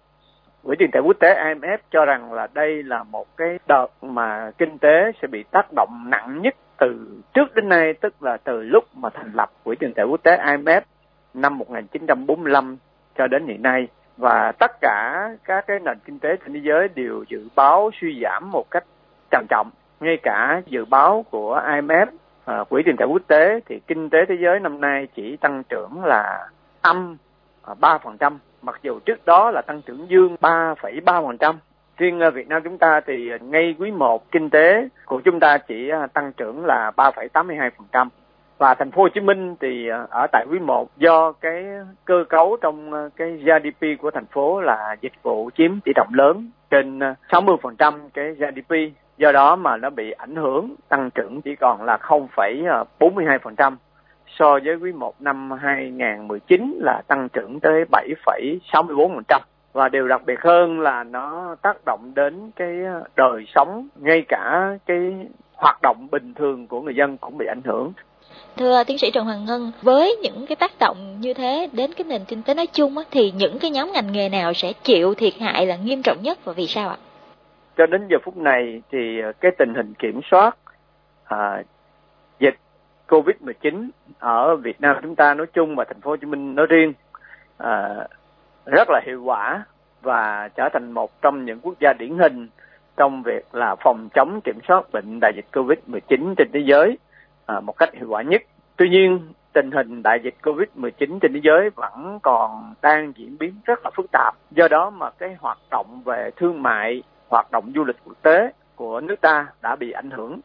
[0.64, 4.52] Quỹ tiền tệ quốc tế IMF cho rằng là đây là một cái đợt mà
[4.58, 8.62] kinh tế sẽ bị tác động nặng nhất từ trước đến nay tức là từ
[8.62, 10.82] lúc mà thành lập Quỹ tiền tệ quốc tế IMF
[11.34, 12.78] năm 1945
[13.18, 13.88] cho đến hiện nay.
[14.18, 18.22] Và tất cả các cái nền kinh tế trên thế giới đều dự báo suy
[18.24, 18.84] giảm một cách
[19.32, 19.70] trầm trọng.
[20.00, 22.08] Ngay cả dự báo của IMF
[22.46, 25.64] à, quỹ tiền tệ quốc tế thì kinh tế thế giới năm nay chỉ tăng
[25.70, 26.50] trưởng là
[26.82, 27.18] âm
[27.64, 31.56] à, ba phần trăm mặc dù trước đó là tăng trưởng dương 3,3%.
[31.98, 35.40] Riêng à, Việt Nam chúng ta thì à, ngay quý 1 kinh tế của chúng
[35.40, 38.08] ta chỉ tăng trưởng là 3,82%.
[38.58, 41.66] Và thành phố Hồ Chí Minh thì à, ở tại quý 1 do cái
[42.06, 46.14] cơ cấu trong à, cái GDP của thành phố là dịch vụ chiếm tỷ trọng
[46.14, 48.76] lớn trên à, 60% cái GDP
[49.18, 53.76] do đó mà nó bị ảnh hưởng tăng trưởng chỉ còn là 0,42%
[54.28, 59.40] so với quý 1 năm 2019 là tăng trưởng tới 7,64%
[59.74, 62.78] và điều đặc biệt hơn là nó tác động đến cái
[63.16, 67.62] đời sống ngay cả cái hoạt động bình thường của người dân cũng bị ảnh
[67.66, 67.94] hưởng.
[68.58, 72.06] Thưa tiến sĩ Trần Hoàng Ngân, với những cái tác động như thế đến cái
[72.10, 75.14] nền kinh tế nói chung á, thì những cái nhóm ngành nghề nào sẽ chịu
[75.14, 76.98] thiệt hại là nghiêm trọng nhất và vì sao ạ?
[77.78, 80.58] Cho đến giờ phút này thì ờ, cái tình hình kiểm soát
[81.26, 81.64] à,
[82.40, 82.56] dịch
[83.08, 86.66] Covid-19 ở Việt Nam chúng ta nói chung và thành phố Hồ Chí Minh nói
[86.70, 86.94] riêng
[87.58, 88.08] à,
[88.66, 89.66] rất là hiệu quả
[90.02, 92.48] và trở thành một trong những quốc gia điển hình
[92.98, 96.98] trong việc là phòng chống kiểm soát bệnh đại dịch Covid-19 trên thế giới
[97.46, 98.42] à, một cách hiệu quả nhất.
[98.78, 99.20] Tuy nhiên,
[99.54, 103.92] tình hình đại dịch Covid-19 trên thế giới vẫn còn đang diễn biến rất là
[103.96, 104.36] phức tạp.
[104.52, 108.52] Do đó mà cái hoạt động về thương mại, hoạt động du lịch quốc tế
[108.76, 110.40] của nước ta đã bị ảnh hưởng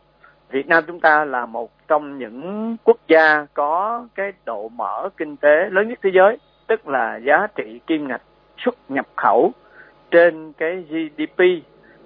[0.50, 5.36] Việt Nam chúng ta là một trong những quốc gia có cái độ mở kinh
[5.36, 8.22] tế lớn nhất thế giới, tức là giá trị kim ngạch
[8.58, 9.52] xuất nhập khẩu
[10.10, 11.42] trên cái GDP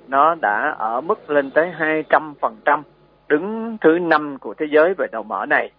[0.08, 2.82] nó đã ở mức lên tới 200%,
[3.28, 5.70] đứng thứ năm của thế giới về đầu mỡ này.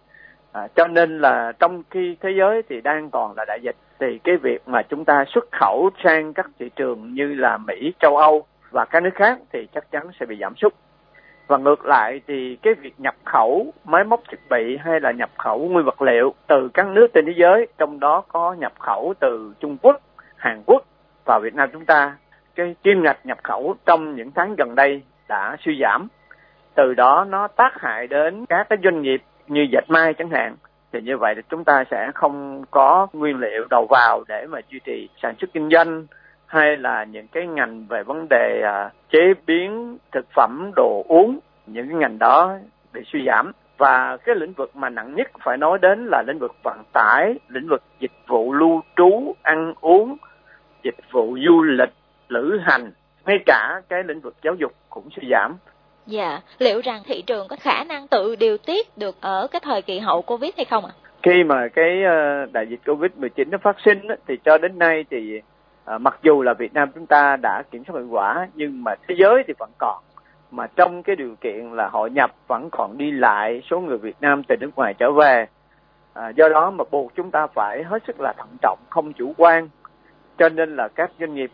[0.52, 4.18] À, cho nên là trong khi thế giới thì đang còn là đại dịch thì
[4.24, 8.16] cái việc mà chúng ta xuất khẩu sang các thị trường như là Mỹ, châu
[8.16, 10.74] Âu và các nước khác thì chắc chắn sẽ bị giảm sút
[11.46, 15.30] và ngược lại thì cái việc nhập khẩu máy móc thiết bị hay là nhập
[15.38, 19.14] khẩu nguyên vật liệu từ các nước trên thế giới trong đó có nhập khẩu
[19.20, 20.00] từ Trung Quốc,
[20.36, 20.82] Hàn Quốc
[21.24, 22.16] và Việt Nam chúng ta
[22.54, 26.08] cái kim ngạch nhập khẩu trong những tháng gần đây đã suy giảm
[26.76, 30.56] từ đó nó tác hại đến các cái doanh nghiệp như dệt may chẳng hạn.
[30.92, 34.58] Thì như vậy thì chúng ta sẽ không có nguyên liệu đầu vào để mà
[34.68, 36.06] duy trì sản xuất kinh doanh
[36.46, 41.38] hay là những cái ngành về vấn đề à, chế biến thực phẩm đồ uống
[41.66, 42.58] những cái ngành đó
[42.92, 43.52] bị suy giảm.
[43.78, 47.34] Và cái lĩnh vực mà nặng nhất phải nói đến là lĩnh vực vận tải
[47.48, 50.16] lĩnh vực dịch vụ lưu trú ăn uống
[50.82, 51.92] dịch vụ du lịch
[52.28, 52.90] lữ hành.
[53.26, 55.56] Ngay cả cái lĩnh vực giáo dục cũng suy giảm.
[56.06, 59.82] Dạ, liệu rằng thị trường có khả năng tự điều tiết được ở cái thời
[59.82, 60.92] kỳ hậu Covid hay không ạ?
[60.94, 61.06] À?
[61.22, 65.40] Khi mà cái ờ, đại dịch Covid-19 nó phát sinh thì cho đến nay thì
[65.84, 68.94] ờ, mặc dù là Việt Nam chúng ta đã kiểm soát hiệu quả nhưng mà
[69.08, 70.02] thế giới thì vẫn còn
[70.50, 74.16] mà trong cái điều kiện là hội nhập vẫn còn đi lại số người Việt
[74.20, 75.46] Nam từ nước ngoài trở về
[76.14, 79.32] à, do đó mà buộc chúng ta phải hết sức là thận trọng không chủ
[79.36, 79.68] quan
[80.38, 81.50] cho nên là các doanh nghiệp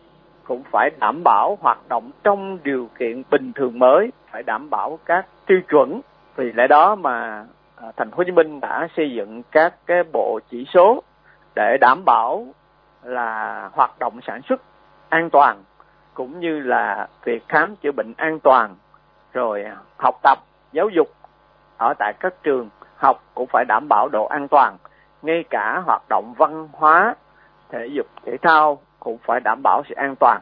[0.47, 4.99] cũng phải đảm bảo hoạt động trong điều kiện bình thường mới, phải đảm bảo
[5.05, 6.01] các tiêu chuẩn.
[6.35, 10.03] Vì lẽ đó mà à, thành phố Hồ Chí Minh đã xây dựng các cái
[10.13, 11.03] bộ chỉ số
[11.55, 12.45] để đảm bảo
[13.03, 14.61] là hoạt động sản xuất
[15.09, 15.63] an toàn,
[16.13, 18.75] cũng như là việc khám chữa bệnh an toàn,
[19.33, 19.65] rồi
[19.97, 20.37] học tập,
[20.71, 21.07] giáo dục
[21.77, 24.77] ở tại các trường học cũng phải đảm bảo độ an toàn,
[25.21, 27.15] ngay cả hoạt động văn hóa,
[27.69, 30.41] thể dục, thể thao cũng phải đảm bảo sự an toàn.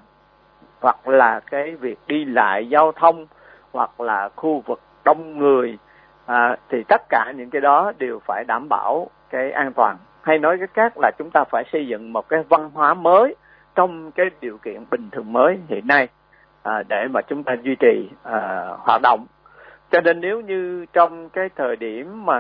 [0.82, 3.26] Hoặc là cái việc đi lại giao thông
[3.72, 5.78] hoặc là khu vực đông người
[6.26, 9.98] à, thì tất cả những cái đó đều phải đảm bảo cái an toàn.
[10.22, 13.36] Hay nói cách khác là chúng ta phải xây dựng một cái văn hóa mới
[13.76, 16.08] trong cái điều kiện bình thường mới hiện nay
[16.64, 19.26] à, để mà chúng ta duy trì à, hoạt động.
[19.92, 22.40] Cho nên nếu như trong cái thời điểm mà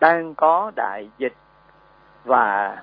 [0.00, 1.34] đang có đại dịch
[2.24, 2.76] và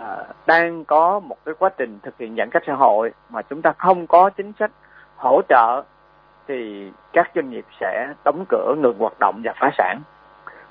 [0.00, 3.62] à, đang có một cái quá trình thực hiện giãn cách xã hội mà chúng
[3.62, 4.70] ta không có chính sách
[5.16, 5.82] hỗ trợ
[6.48, 10.00] thì các doanh nghiệp sẽ đóng cửa ngừng hoạt động và phá sản.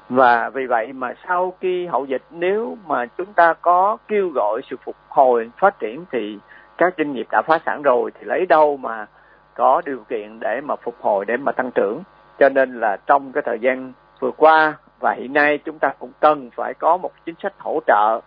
[0.09, 4.61] Và vì vậy mà sau khi hậu dịch nếu mà chúng ta có kêu gọi
[4.69, 6.39] sự phục hồi phát triển thì
[6.77, 9.05] các doanh nghiệp đã phá sản rồi thì lấy đâu mà
[9.53, 12.03] có điều kiện để mà phục hồi để mà tăng trưởng.
[12.39, 16.11] Cho nên là trong cái thời gian vừa qua và hiện nay chúng ta cũng
[16.19, 18.21] cần phải có một chính sách hỗ trợ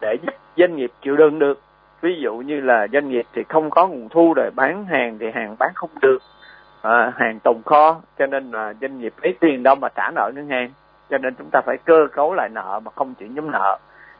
[0.00, 1.60] để giúp doanh nghiệp chịu đựng được.
[2.00, 5.26] Ví dụ như là doanh nghiệp thì không có nguồn thu để bán hàng thì
[5.34, 6.18] hàng bán không được.
[6.82, 10.30] À, hàng tồn kho cho nên là doanh nghiệp lấy tiền đâu mà trả nợ
[10.34, 10.70] ngân hàng.
[11.10, 13.78] Cho nên chúng ta phải cơ cấu lại nợ mà không chuyển nhóm nợ.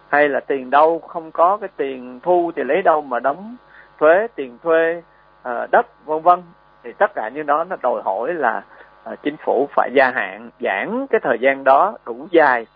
[0.09, 3.57] Hay là tiền đâu không có cái tiền thu thì lấy đâu mà đóng
[3.99, 5.03] thuế tiền thuê
[5.43, 6.43] à, đất vân vân.
[6.85, 8.63] Thì tất cả những đó nó đòi hỏi là
[9.05, 12.67] à, chính phủ phải gia hạn giãn cái thời gian đó đủ dài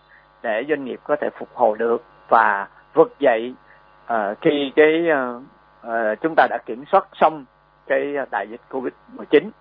[0.43, 2.03] để doanh nghiệp có thể phục hồi được.
[2.29, 3.53] Và vực dậy
[4.05, 5.33] à, khi cái à,
[5.81, 7.45] à, chúng ta đã kiểm soát xong
[7.87, 9.51] cái đại dịch covid 19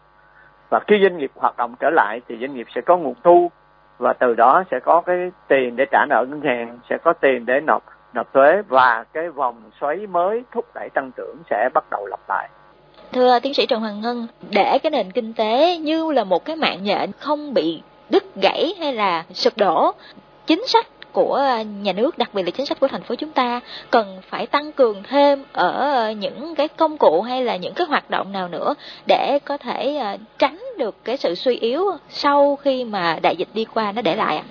[0.71, 3.51] và khi doanh nghiệp hoạt động trở lại thì doanh nghiệp sẽ có nguồn thu
[3.99, 7.47] và từ đó sẽ có cái tiền để trả nợ ngân hàng sẽ có tiền
[7.47, 7.83] để nộp
[8.15, 12.21] nộp thuế và cái vòng xoáy mới thúc đẩy tăng trưởng sẽ bắt đầu lặp
[12.29, 12.49] lại.
[13.13, 16.57] Thưa tiến sĩ trần hoàng ngân để cái nền kinh tế như là một cái
[16.57, 19.93] mạng nhện không bị đứt gãy hay là sụp đổ
[20.47, 21.43] chính sách của
[21.83, 24.73] nhà nước đặc biệt là chính sách của thành phố chúng ta cần phải tăng
[24.73, 28.75] cường thêm ở những cái công cụ hay là những cái hoạt động nào nữa
[29.07, 33.49] để có thể à, tránh được cái sự suy yếu sau khi mà đại dịch
[33.55, 34.45] đi qua nó để lại ạ?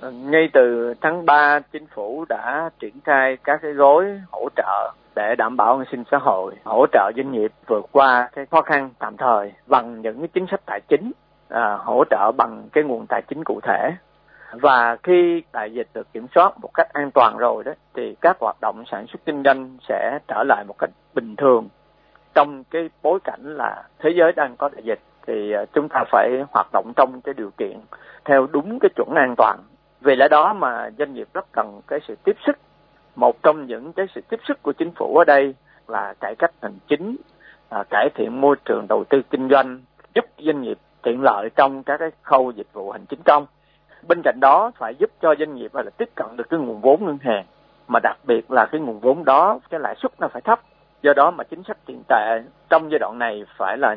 [0.00, 4.92] Ờ, ngay từ tháng 3 chính phủ đã triển khai các cái gói hỗ trợ
[5.16, 8.62] để đảm bảo an sinh xã hội, hỗ trợ doanh nghiệp vượt qua cái khó
[8.62, 11.12] khăn tạm thời bằng những cái chính sách tài chính,
[11.48, 13.90] à, hỗ trợ bằng cái nguồn tài chính cụ thể
[14.60, 18.36] và khi đại dịch được kiểm soát một cách an toàn rồi đó thì các
[18.40, 21.68] hoạt động sản xuất kinh doanh sẽ trở lại một cách bình thường.
[22.34, 26.04] Trong cái bối cảnh là thế giới đang có đại dịch thì ờ, chúng ta
[26.10, 27.80] phải hoạt động trong cái điều kiện
[28.24, 29.58] theo đúng cái chuẩn an toàn.
[30.00, 32.58] Vì lẽ đó mà doanh nghiệp rất cần cái sự tiếp sức.
[33.16, 35.54] Một trong những cái sự tiếp sức của chính phủ ở đây
[35.88, 37.16] là cải cách hành chính
[37.68, 39.80] à, cải thiện môi trường đầu tư kinh doanh
[40.14, 43.46] giúp doanh nghiệp tiện lợi trong các cái khâu dịch vụ hành chính công
[44.08, 47.06] bên cạnh đó phải giúp cho doanh nghiệp là tiếp cận được cái nguồn vốn
[47.06, 47.44] ngân hàng.
[47.88, 50.60] Mà đặc biệt là cái nguồn vốn đó cái lãi suất nó phải thấp.
[51.02, 53.96] Do đó mà chính sách tiền tệ trong giai đoạn này phải là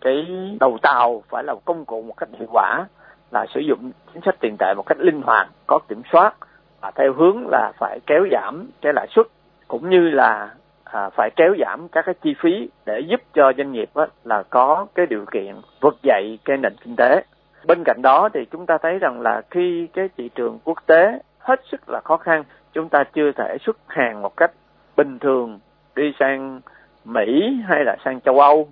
[0.00, 0.26] cái
[0.60, 2.86] đầu tàu phải là công cụ một cách hiệu quả
[3.30, 6.34] là sử dụng chính sách tiền tệ một cách linh hoạt có kiểm soát
[6.80, 9.26] và theo hướng là phải kéo giảm cái lãi suất
[9.68, 13.72] cũng như là à, phải kéo giảm các cái chi phí để giúp cho doanh
[13.72, 17.22] nghiệp á, là có cái điều kiện vực dậy cái nền kinh tế
[17.68, 21.18] bên cạnh đó thì chúng ta thấy rằng là khi cái thị trường quốc tế
[21.38, 24.50] hết sức là khó khăn chúng ta chưa thể xuất hàng một cách
[24.96, 25.58] bình thường
[25.96, 26.60] đi sang
[27.04, 28.68] mỹ hay là sang châu âu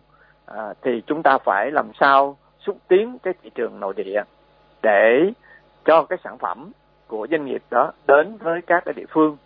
[0.47, 4.23] à, thì chúng ta phải làm sao xúc tiến cái thị trường nội địa
[4.83, 5.33] để
[5.85, 6.73] cho cái sản phẩm
[7.07, 9.37] của doanh nghiệp đó đến với các cái địa phương.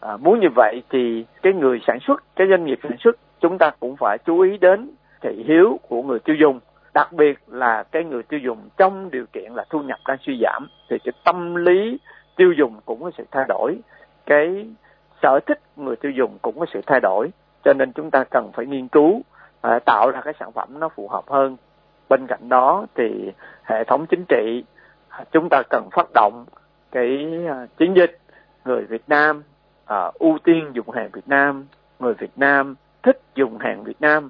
[0.00, 3.58] À, muốn như vậy thì cái người sản xuất cái doanh nghiệp sản xuất chúng
[3.58, 4.90] ta cũng phải chú ý đến
[5.20, 6.60] thị hiếu của người tiêu dùng
[6.96, 10.40] đặc biệt là cái người tiêu dùng trong điều kiện là thu nhập đang suy
[10.42, 11.98] giảm thì cái tâm lý
[12.36, 13.78] tiêu dùng cũng có sự thay đổi.
[14.26, 14.66] Cái
[15.22, 17.30] sở thích người tiêu dùng cũng có sự thay đổi
[17.64, 19.20] cho nên chúng ta cần phải nghiên cứu
[19.60, 21.56] à, tạo ra cái sản phẩm nó phù hợp hơn.
[22.08, 23.32] Bên cạnh đó thì
[23.62, 24.64] hệ thống chính trị
[25.08, 26.44] à, chúng ta cần phát động
[26.92, 28.18] cái à, chiến dịch.
[28.64, 29.42] Người Việt Nam
[29.86, 31.66] à, ưu tiên dùng hàng Việt Nam
[31.98, 34.28] người Việt Nam thích dùng hàng Việt Nam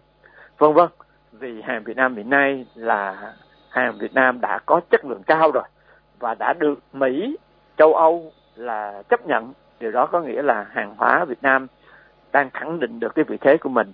[0.58, 0.88] vân vân
[1.38, 3.32] vì hàng Việt Nam hiện nay là
[3.70, 5.64] hàng Việt Nam đã có chất lượng cao rồi
[6.18, 7.36] và đã được Mỹ,
[7.76, 9.52] châu Âu là chấp nhận.
[9.80, 11.66] Điều đó có nghĩa là hàng hóa Việt Nam
[12.32, 13.92] đang khẳng định được cái vị thế của mình.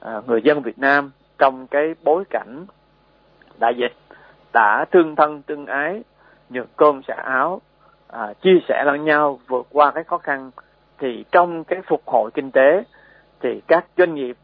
[0.00, 2.66] À, người dân Việt Nam trong cái bối cảnh
[3.58, 3.92] đại dịch
[4.52, 6.02] đã thương thân tương ái,
[6.50, 7.60] nhược cơm xả áo,
[8.08, 10.50] à, chia sẻ lẫn nhau vượt qua cái khó khăn
[10.98, 12.84] thì trong cái phục hồi kinh tế
[13.40, 14.36] thì các doanh nghiệp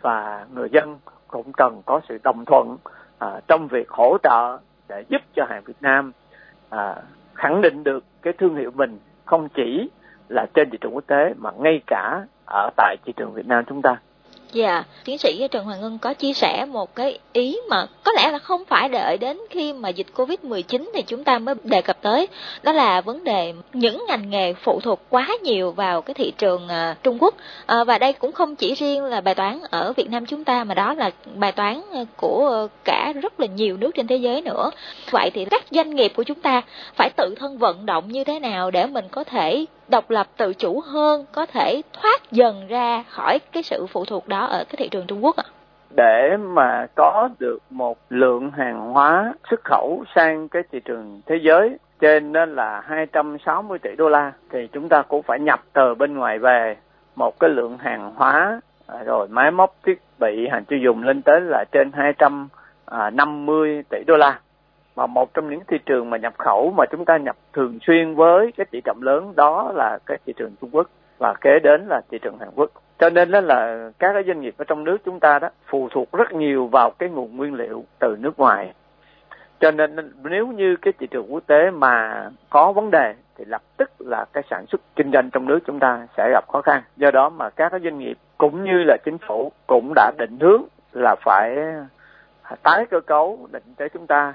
[0.00, 2.76] và người dân cũng cần có sự đồng thuận
[3.18, 4.58] à, trong việc hỗ trợ
[4.88, 6.12] để giúp cho hàng Việt Nam
[6.70, 6.96] à,
[7.34, 9.90] khẳng định được cái thương hiệu mình không chỉ
[10.28, 13.64] là trên thị trường quốc tế mà ngay cả ở tại thị trường Việt Nam
[13.64, 13.96] chúng ta.
[14.52, 18.30] Dạ, tiến sĩ Trần Hoàng Ngân có chia sẻ một cái ý mà có lẽ
[18.30, 22.02] là không phải đợi đến khi mà dịch Covid-19 thì chúng ta mới đề cập
[22.02, 22.28] tới.
[22.62, 26.68] Đó là vấn đề những ngành nghề phụ thuộc quá nhiều vào cái thị trường
[26.68, 27.34] à, Trung Quốc.
[27.66, 30.64] À, và đây cũng không chỉ riêng là bài toán ở Việt Nam chúng ta
[30.64, 34.42] mà đó là bài toán à, của cả rất là nhiều nước trên thế giới
[34.42, 34.70] nữa.
[35.10, 36.62] Vậy thì các doanh nghiệp của chúng ta
[36.94, 40.54] phải tự thân vận động như thế nào để mình có thể độc lập tự
[40.54, 44.74] chủ hơn, có thể thoát dần ra khỏi cái sự phụ thuộc đó ở cái
[44.76, 45.44] thị trường Trung Quốc ạ?
[45.96, 51.36] Để mà có được một lượng hàng hóa xuất khẩu sang cái thị trường thế
[51.42, 55.94] giới trên đó là 260 tỷ đô la, thì chúng ta cũng phải nhập từ
[55.94, 56.76] bên ngoài về
[57.16, 61.22] một cái lượng hàng hóa à, rồi máy móc thiết bị, hàng tiêu dùng lên
[61.22, 64.40] tới là trên 250 à, tỷ đô la
[64.96, 68.14] mà một trong những thị trường mà nhập khẩu mà chúng ta nhập thường xuyên
[68.14, 70.86] với cái tỷ trọng lớn đó là cái thị trường Trung Quốc
[71.18, 72.70] và kế đến là thị trường Hàn Quốc.
[72.98, 75.88] Cho nên đó là các cái doanh nghiệp ở trong nước chúng ta đó phụ
[75.90, 78.72] thuộc rất nhiều vào cái nguồn nguyên liệu từ nước ngoài.
[79.60, 83.62] Cho nên nếu như cái thị trường quốc tế mà có vấn đề thì lập
[83.76, 86.82] tức là cái sản xuất kinh doanh trong nước chúng ta sẽ gặp khó khăn.
[86.96, 90.38] Do đó mà các cái doanh nghiệp cũng như là chính phủ cũng đã định
[90.40, 91.56] hướng là phải
[92.62, 94.34] tái cơ cấu định kinh tế chúng ta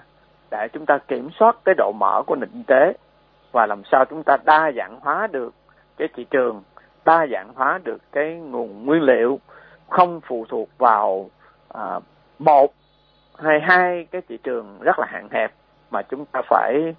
[0.52, 2.94] để chúng ta kiểm soát cái độ mở của nền kinh tế.
[3.52, 5.54] Và làm sao chúng ta đa dạng hóa được
[5.98, 6.64] cái thị trường
[7.06, 9.40] đa dạng hóa được cái nguồn nguyên liệu
[9.90, 11.30] không phụ thuộc vào
[11.74, 12.00] à,
[12.40, 12.74] một
[13.38, 15.52] hay hai cái thị trường rất là hạn hẹp
[15.92, 16.96] mà chúng ta phải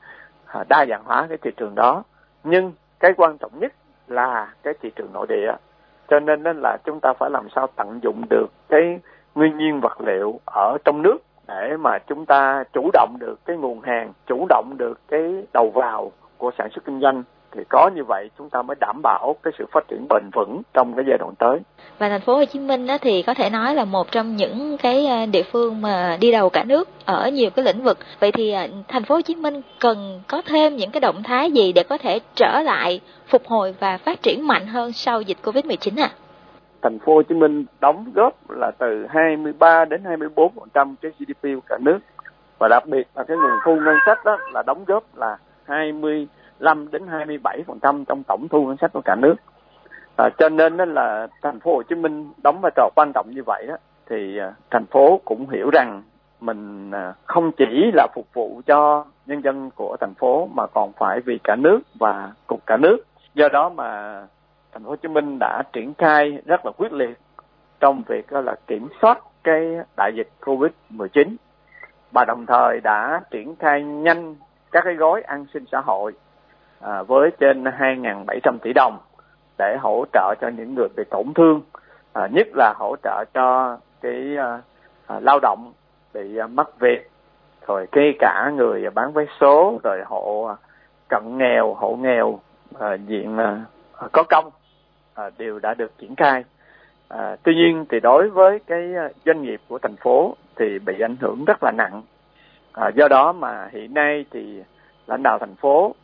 [0.47, 2.03] à, đa dạng hóa cái thị trường đó.
[2.45, 3.73] Nhưng cái quan trọng nhất
[4.09, 5.53] là cái thị trường nội địa.
[6.09, 9.01] Cho nên nên là chúng ta phải làm sao tận dụng được cái
[9.35, 13.57] nguyên nhiên vật liệu ở trong nước để mà chúng ta chủ động được cái
[13.57, 15.21] nguồn hàng, chủ động được cái
[15.53, 17.23] đầu vào của sản xuất kinh doanh,
[17.55, 20.63] thì có như vậy chúng ta mới đảm bảo cái sự phát triển bền vững
[20.75, 21.59] trong cái giai đoạn tới.
[21.99, 24.77] Và thành phố Hồ Chí Minh đó thì có thể nói là một trong những
[24.79, 27.99] cái à, địa phương mà đi đầu cả nước ở nhiều cái lĩnh vực.
[28.21, 31.53] Vậy thì à, thành phố Hồ Chí Minh cần có thêm những cái động thái
[31.53, 35.39] gì để có thể trở lại phục hồi và phát triển mạnh hơn sau dịch
[35.43, 36.11] Covid-19 à?
[36.83, 41.67] Thành phố Hồ Chí Minh đóng góp là từ 23 đến 24% cái GDP của
[41.69, 41.99] cả nước.
[42.59, 46.91] Và đặc biệt là cái nguồn thu ngân sách đó là đóng góp là 25
[46.91, 49.35] đến 27 phần trăm trong tổng thu ngân sách của cả nước.
[50.17, 53.31] À, cho nên đó là thành phố Hồ Chí Minh đóng vai trò quan trọng
[53.31, 53.77] như vậy đó
[54.11, 56.03] thì à, thành phố cũng hiểu rằng
[56.41, 60.93] mình à, không chỉ là phục vụ cho nhân dân của thành phố mà còn
[60.93, 62.97] phải vì cả nước và cục cả nước.
[63.35, 64.21] Do đó mà
[64.73, 67.19] thành phố Hồ Chí Minh đã triển khai rất là quyết liệt
[67.81, 71.37] trong việc là kiểm soát cái đại dịch Covid-19
[72.13, 74.35] và đồng thời đã triển khai nhanh
[74.73, 76.13] các cái gói an sinh xã hội
[76.81, 78.99] à, với trên 2.700 tỷ đồng
[79.59, 81.61] để hỗ trợ cho những người bị tổn thương,
[82.13, 84.61] à, nhất là hỗ trợ cho cái à,
[85.07, 85.73] à, lao động
[86.15, 87.11] bị à, mất việc,
[87.67, 90.51] rồi kể cả người bán vé số, rồi hộ
[91.09, 92.41] cận nghèo, hộ nghèo
[92.79, 93.61] à, diện à,
[94.13, 94.51] có công
[95.15, 96.45] à, đều đã được triển khai.
[97.09, 101.01] À, tuy nhiên thì đối với cái à, doanh nghiệp của thành phố thì bị
[101.01, 102.03] ảnh hưởng rất là nặng.
[102.73, 104.63] À, do đó mà hiện nay thì
[105.07, 105.95] lãnh đạo thành phố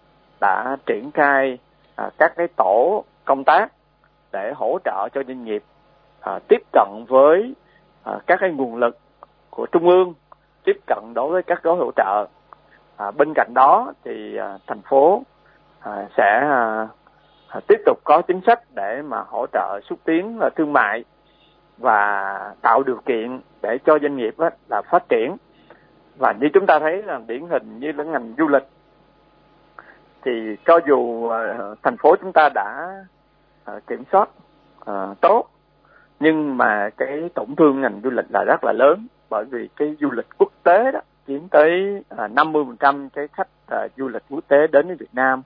[0.40, 1.58] đã triển khai
[1.96, 3.72] à, các cái tổ công tác
[4.32, 5.62] để hỗ trợ cho doanh nghiệp
[6.20, 7.54] à, tiếp cận với
[8.02, 8.98] à, các cái nguồn lực
[9.50, 10.14] của trung ương
[10.64, 12.26] tiếp cận đối với các gói hỗ trợ
[12.96, 15.22] à, bên cạnh đó thì à, thành phố
[15.80, 16.88] à, sẽ à,
[17.48, 21.04] À, tiếp tục có chính sách để mà hỗ trợ xúc tiến là thương mại
[21.78, 24.34] và tạo điều kiện để cho doanh nghiệp
[24.68, 25.36] là phát triển.
[26.18, 28.66] Và như chúng ta thấy là điển hình như là ngành du lịch,
[30.24, 32.88] thì cho dù à, thành phố chúng ta đã
[33.64, 34.28] à, kiểm soát
[35.20, 35.48] tốt,
[36.20, 39.96] nhưng mà cái tổn thương ngành du lịch là rất là lớn, bởi vì cái
[40.00, 43.48] du lịch quốc tế đó chiếm tới năm mươi phần trăm cái khách
[43.96, 45.42] du lịch quốc tế đến với Việt Nam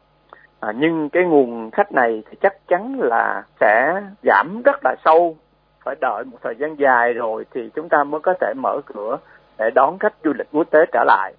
[0.62, 5.36] à, nhưng cái nguồn khách này thì chắc chắn là sẽ giảm rất là sâu.
[5.84, 9.18] Phải đợi một thời gian dài rồi thì chúng ta mới có thể mở cửa
[9.58, 11.34] để đón khách du lịch quốc tế trở lại.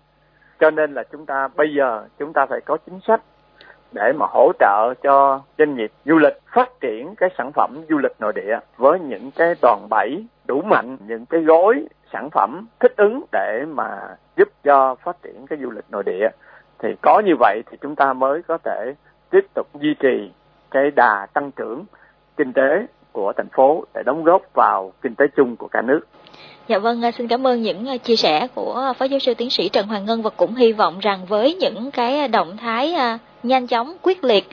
[0.59, 3.21] Cho nên là chúng ta bây giờ chúng ta phải có chính sách
[3.91, 7.97] để mà hỗ trợ cho doanh nghiệp du lịch phát triển cái sản phẩm du
[7.97, 12.67] lịch nội địa với những cái đòn bẩy đủ mạnh những cái gói sản phẩm
[12.79, 13.99] thích ứng để mà
[14.37, 16.29] giúp cho phát triển cái du lịch nội địa.
[16.79, 18.93] Thì có như vậy thì chúng ta mới có thể
[19.33, 20.31] tiếp tục duy trì
[20.71, 21.85] cái đà tăng trưởng
[22.37, 25.99] kinh tế của thành phố để đóng góp vào kinh tế chung của cả nước.
[26.67, 29.49] Dạ vâng, à, xin cảm ơn những à, chia sẻ của Phó Giáo sư Tiến
[29.49, 33.19] sĩ Trần Hoàng Ngân và cũng hy vọng rằng với những cái động thái à,
[33.43, 34.49] nhanh chóng quyết liệt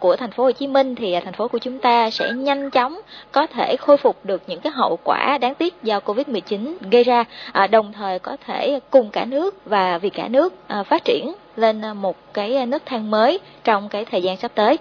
[0.00, 3.00] của thành phố Hồ Chí Minh thì thành phố của chúng ta sẽ nhanh chóng
[3.32, 7.24] có thể khôi phục được những cái hậu quả đáng tiếc do Covid-19 gây ra,
[7.70, 10.54] đồng thời có thể cùng cả nước và vì cả nước
[10.86, 14.78] phát triển lên một cái nước thang mới trong cái thời gian sắp tới.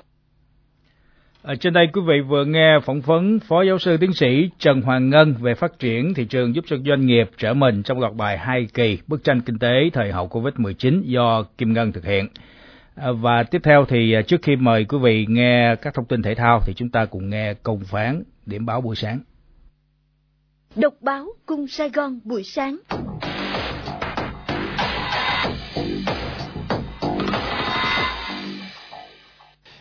[1.43, 4.81] À, trên đây quý vị vừa nghe phỏng vấn Phó Giáo sư Tiến sĩ Trần
[4.81, 8.13] Hoàng Ngân về phát triển thị trường giúp cho doanh nghiệp trở mình trong loạt
[8.15, 12.27] bài hai kỳ bức tranh kinh tế thời hậu Covid-19 do Kim Ngân thực hiện.
[12.95, 16.21] À, và tiếp theo thì à, trước khi mời quý vị nghe các thông tin
[16.21, 19.19] thể thao thì chúng ta cùng nghe công phán điểm báo buổi sáng.
[20.75, 22.77] Độc báo Cung Sài Gòn buổi sáng.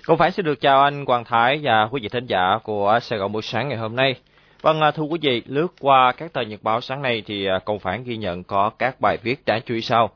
[0.08, 3.18] Cũng phải xin được chào anh Quang Thái và quý vị thính giả của Sài
[3.18, 4.14] Gòn buổi sáng ngày hôm nay.
[4.62, 7.58] Vâng, à, thưa quý vị, lướt qua các tờ nhật báo sáng nay thì à,
[7.58, 10.10] Công Cộng phản ghi nhận có các bài viết đáng chú ý sau.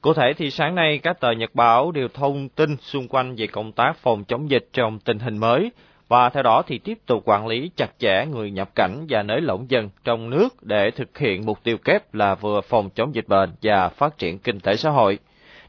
[0.00, 3.46] Cụ thể thì sáng nay các tờ nhật báo đều thông tin xung quanh về
[3.46, 5.70] công tác phòng chống dịch trong tình hình mới
[6.08, 9.40] và theo đó thì tiếp tục quản lý chặt chẽ người nhập cảnh và nới
[9.40, 13.28] lỏng dần trong nước để thực hiện mục tiêu kép là vừa phòng chống dịch
[13.28, 15.18] bệnh và phát triển kinh tế xã hội.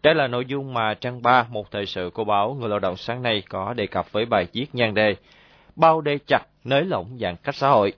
[0.05, 2.97] Đây là nội dung mà trang 3 một thời sự của báo Người lao động
[2.97, 5.15] sáng nay có đề cập với bài viết nhan đề
[5.75, 7.93] Bao đê chặt nới lỏng giãn cách xã hội.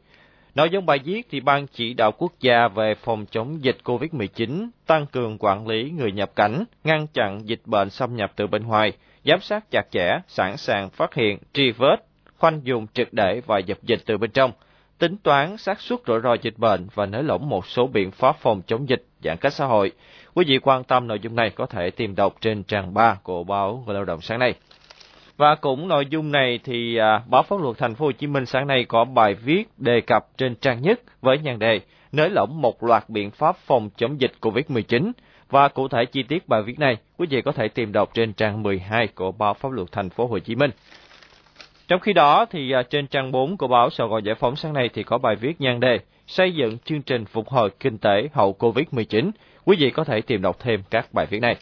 [0.56, 4.70] Nội dung bài viết thì Ban chỉ đạo quốc gia về phòng chống dịch COVID-19
[4.86, 8.64] tăng cường quản lý người nhập cảnh, ngăn chặn dịch bệnh xâm nhập từ bên
[8.64, 8.94] ngoài,
[9.26, 11.96] giám sát chặt chẽ, sẵn sàng phát hiện, truy vết,
[12.38, 14.52] khoanh dùng triệt để và dập dịch từ bên trong,
[14.98, 18.36] tính toán xác suất rủi ro dịch bệnh và nới lỏng một số biện pháp
[18.40, 19.92] phòng chống dịch, giãn cách xã hội.
[20.38, 23.44] Quý vị quan tâm nội dung này có thể tìm đọc trên trang 3 của
[23.44, 24.54] báo Người lao động sáng nay.
[25.38, 28.46] Và cũng nội dung này thì à, báo pháp luật thành phố Hồ Chí Minh
[28.46, 31.80] sáng nay có bài viết đề cập trên trang nhất với nhan đề
[32.12, 35.12] nới lỏng một loạt biện pháp phòng chống dịch Covid-19
[35.50, 38.34] và cụ thể chi tiết bài viết này quý vị có thể tìm đọc trên
[38.34, 40.72] trang 12 của báo pháp luật thành phố Hồ Chí Minh.
[41.88, 44.74] Trong khi đó thì à, trên trang 4 của báo Sài Gòn Giải phóng sáng
[44.74, 48.30] nay thì có bài viết nhan đề xây dựng chương trình phục hồi kinh tế
[48.34, 49.32] hậu Covid-19.
[49.68, 51.56] Quý vị có thể tìm đọc thêm các bài viết này.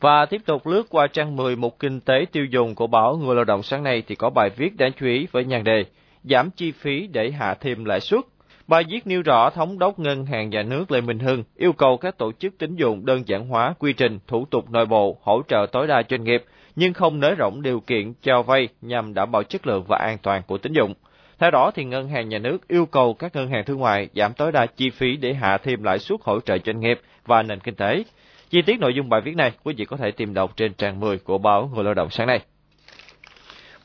[0.00, 3.34] Và tiếp tục lướt qua trang 10 mục kinh tế tiêu dùng của báo Người
[3.34, 5.84] lao động sáng nay thì có bài viết đáng chú ý với nhan đề
[6.24, 8.20] Giảm chi phí để hạ thêm lãi suất.
[8.66, 11.96] Bài viết nêu rõ thống đốc ngân hàng nhà nước Lê Minh Hưng yêu cầu
[11.96, 15.42] các tổ chức tín dụng đơn giản hóa quy trình, thủ tục nội bộ, hỗ
[15.48, 16.44] trợ tối đa doanh nghiệp,
[16.76, 20.18] nhưng không nới rộng điều kiện cho vay nhằm đảm bảo chất lượng và an
[20.22, 20.94] toàn của tín dụng.
[21.40, 24.32] Theo đó, thì Ngân hàng Nhà nước yêu cầu các ngân hàng thương mại giảm
[24.32, 27.60] tối đa chi phí để hạ thêm lãi suất hỗ trợ doanh nghiệp và nền
[27.60, 28.04] kinh tế.
[28.50, 31.00] Chi tiết nội dung bài viết này quý vị có thể tìm đọc trên trang
[31.00, 32.40] 10 của báo Người lao động sáng nay.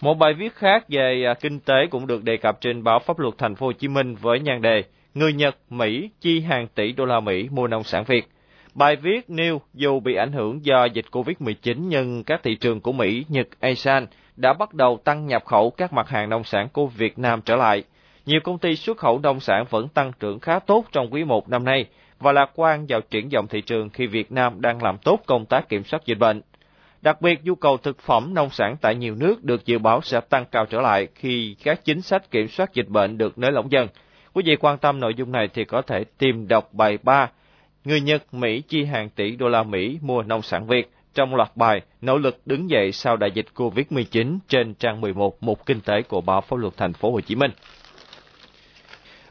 [0.01, 3.19] Một bài viết khác về à, kinh tế cũng được đề cập trên báo Pháp
[3.19, 4.83] luật Thành phố Hồ Chí Minh với nhan đề
[5.13, 8.27] Người Nhật, Mỹ chi hàng tỷ đô la Mỹ mua nông sản Việt.
[8.73, 12.91] Bài viết nêu dù bị ảnh hưởng do dịch Covid-19 nhưng các thị trường của
[12.91, 14.05] Mỹ, Nhật, ASEAN
[14.37, 17.55] đã bắt đầu tăng nhập khẩu các mặt hàng nông sản của Việt Nam trở
[17.55, 17.83] lại.
[18.25, 21.49] Nhiều công ty xuất khẩu nông sản vẫn tăng trưởng khá tốt trong quý 1
[21.49, 21.85] năm nay
[22.19, 25.45] và lạc quan vào triển vọng thị trường khi Việt Nam đang làm tốt công
[25.45, 26.41] tác kiểm soát dịch bệnh.
[27.01, 30.21] Đặc biệt, nhu cầu thực phẩm nông sản tại nhiều nước được dự báo sẽ
[30.21, 33.71] tăng cao trở lại khi các chính sách kiểm soát dịch bệnh được nới lỏng
[33.71, 33.87] dần.
[34.33, 37.29] Quý vị quan tâm nội dung này thì có thể tìm đọc bài 3
[37.85, 41.51] Người Nhật Mỹ chi hàng tỷ đô la Mỹ mua nông sản Việt trong loạt
[41.55, 46.01] bài nỗ lực đứng dậy sau đại dịch Covid-19 trên trang 11 mục kinh tế
[46.01, 47.51] của báo pháp luật thành phố Hồ Chí Minh.
[47.51, 47.65] Vâng,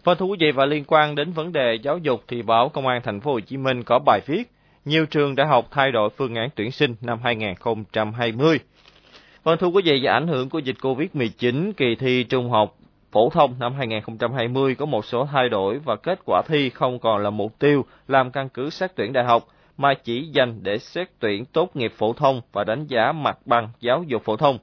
[0.05, 3.01] và thú vị và liên quan đến vấn đề giáo dục thì báo Công an
[3.05, 4.51] thành phố Hồ Chí Minh có bài viết
[4.85, 8.61] nhiều trường đại học thay đổi phương án tuyển sinh năm 2020.
[9.45, 12.77] Vâng thưa quý vị, do ảnh hưởng của dịch Covid-19, kỳ thi trung học
[13.13, 17.23] phổ thông năm 2020 có một số thay đổi và kết quả thi không còn
[17.23, 19.47] là mục tiêu làm căn cứ xét tuyển đại học
[19.77, 23.69] mà chỉ dành để xét tuyển tốt nghiệp phổ thông và đánh giá mặt bằng
[23.81, 24.59] giáo dục phổ thông.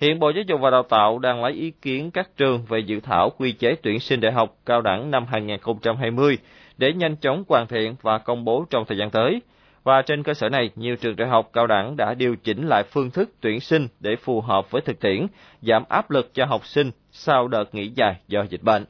[0.00, 3.00] Hiện Bộ Giáo dục và Đào tạo đang lấy ý kiến các trường về dự
[3.00, 6.38] thảo quy chế tuyển sinh đại học cao đẳng năm 2020
[6.78, 9.40] để nhanh chóng hoàn thiện và công bố trong thời gian tới.
[9.84, 12.82] Và trên cơ sở này, nhiều trường đại học cao đẳng đã điều chỉnh lại
[12.82, 15.26] phương thức tuyển sinh để phù hợp với thực tiễn,
[15.62, 18.84] giảm áp lực cho học sinh sau đợt nghỉ dài do dịch bệnh.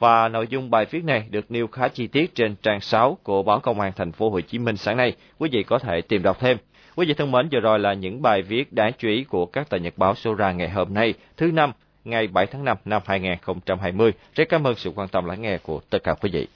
[0.00, 3.42] Và nội dung bài viết này được nêu khá chi tiết trên trang 6 của
[3.42, 5.12] báo Công an thành phố Hồ Chí Minh sáng nay.
[5.38, 6.56] Quý vị có thể tìm đọc thêm.
[6.96, 9.68] Quý vị thân mến, vừa rồi là những bài viết đáng chú ý của các
[9.68, 11.72] tờ nhật báo số ra ngày hôm nay, thứ năm,
[12.04, 14.12] ngày 7 tháng 5 năm 2020.
[14.34, 16.46] Rất cảm ơn sự quan tâm lắng nghe của tất cả quý vị.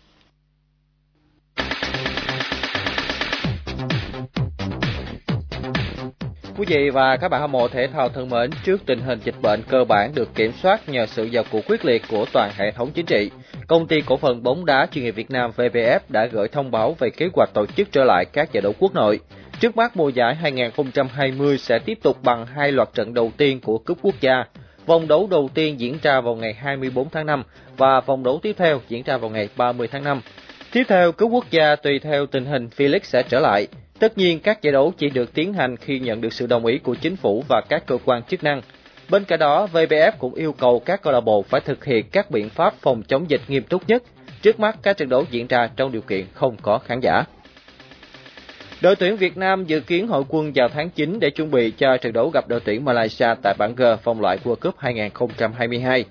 [6.59, 9.35] Quý vị và các bạn hâm mộ thể thao thân mến, trước tình hình dịch
[9.43, 12.71] bệnh cơ bản được kiểm soát nhờ sự vào cuộc quyết liệt của toàn hệ
[12.71, 13.31] thống chính trị,
[13.67, 16.97] công ty cổ phần bóng đá chuyên nghiệp Việt Nam VPF đã gửi thông báo
[16.99, 19.21] về kế hoạch tổ chức trở lại các giải đấu quốc nội.
[19.61, 23.79] Trước mắt mùa giải 2020 sẽ tiếp tục bằng hai loạt trận đầu tiên của
[23.79, 24.45] cúp quốc gia.
[24.87, 27.43] Vòng đấu đầu tiên diễn ra vào ngày 24 tháng 5
[27.77, 30.21] và vòng đấu tiếp theo diễn ra vào ngày 30 tháng 5.
[30.73, 33.67] Tiếp theo, cúp quốc gia tùy theo tình hình Felix sẽ trở lại.
[33.99, 36.79] Tất nhiên, các giải đấu chỉ được tiến hành khi nhận được sự đồng ý
[36.79, 38.63] của chính phủ và các cơ quan chức năng.
[39.11, 42.31] Bên cạnh đó, VBF cũng yêu cầu các câu lạc bộ phải thực hiện các
[42.31, 44.03] biện pháp phòng chống dịch nghiêm túc nhất.
[44.43, 47.25] Trước mắt, các trận đấu diễn ra trong điều kiện không có khán giả.
[48.81, 51.97] Đội tuyển Việt Nam dự kiến hội quân vào tháng 9 để chuẩn bị cho
[51.97, 56.05] trận đấu gặp đội tuyển Malaysia tại bảng G vòng loại World Cup 2022.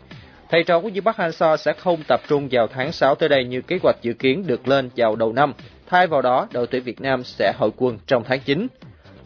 [0.49, 3.45] Thầy trò của Dương Bắc Hang-so sẽ không tập trung vào tháng 6 tới đây
[3.45, 5.53] như kế hoạch dự kiến được lên vào đầu năm.
[5.87, 8.67] Thay vào đó, đội tuyển Việt Nam sẽ hội quân trong tháng 9.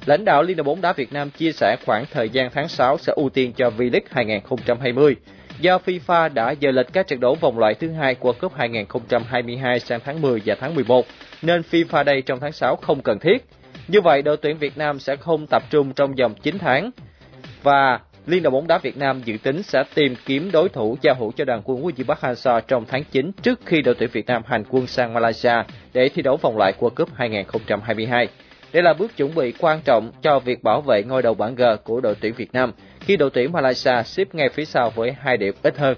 [0.05, 2.97] Lãnh đạo Liên đoàn bóng đá Việt Nam chia sẻ khoảng thời gian tháng 6
[2.97, 5.15] sẽ ưu tiên cho V-League 2020
[5.59, 9.79] do FIFA đã dời lịch các trận đấu vòng loại thứ hai của Cup 2022
[9.79, 11.05] sang tháng 10 và tháng 11,
[11.41, 13.45] nên FIFA đây trong tháng 6 không cần thiết.
[13.87, 16.91] Như vậy, đội tuyển Việt Nam sẽ không tập trung trong vòng 9 tháng.
[17.63, 21.15] Và Liên đoàn bóng đá Việt Nam dự tính sẽ tìm kiếm đối thủ giao
[21.15, 24.25] hữu cho đoàn quân Uji Bắc Hansa trong tháng 9 trước khi đội tuyển Việt
[24.25, 25.53] Nam hành quân sang Malaysia
[25.93, 28.27] để thi đấu vòng loại World Cup 2022.
[28.73, 31.63] Đây là bước chuẩn bị quan trọng cho việc bảo vệ ngôi đầu bảng G
[31.83, 35.37] của đội tuyển Việt Nam khi đội tuyển Malaysia xếp ngay phía sau với hai
[35.37, 35.97] điểm ít hơn.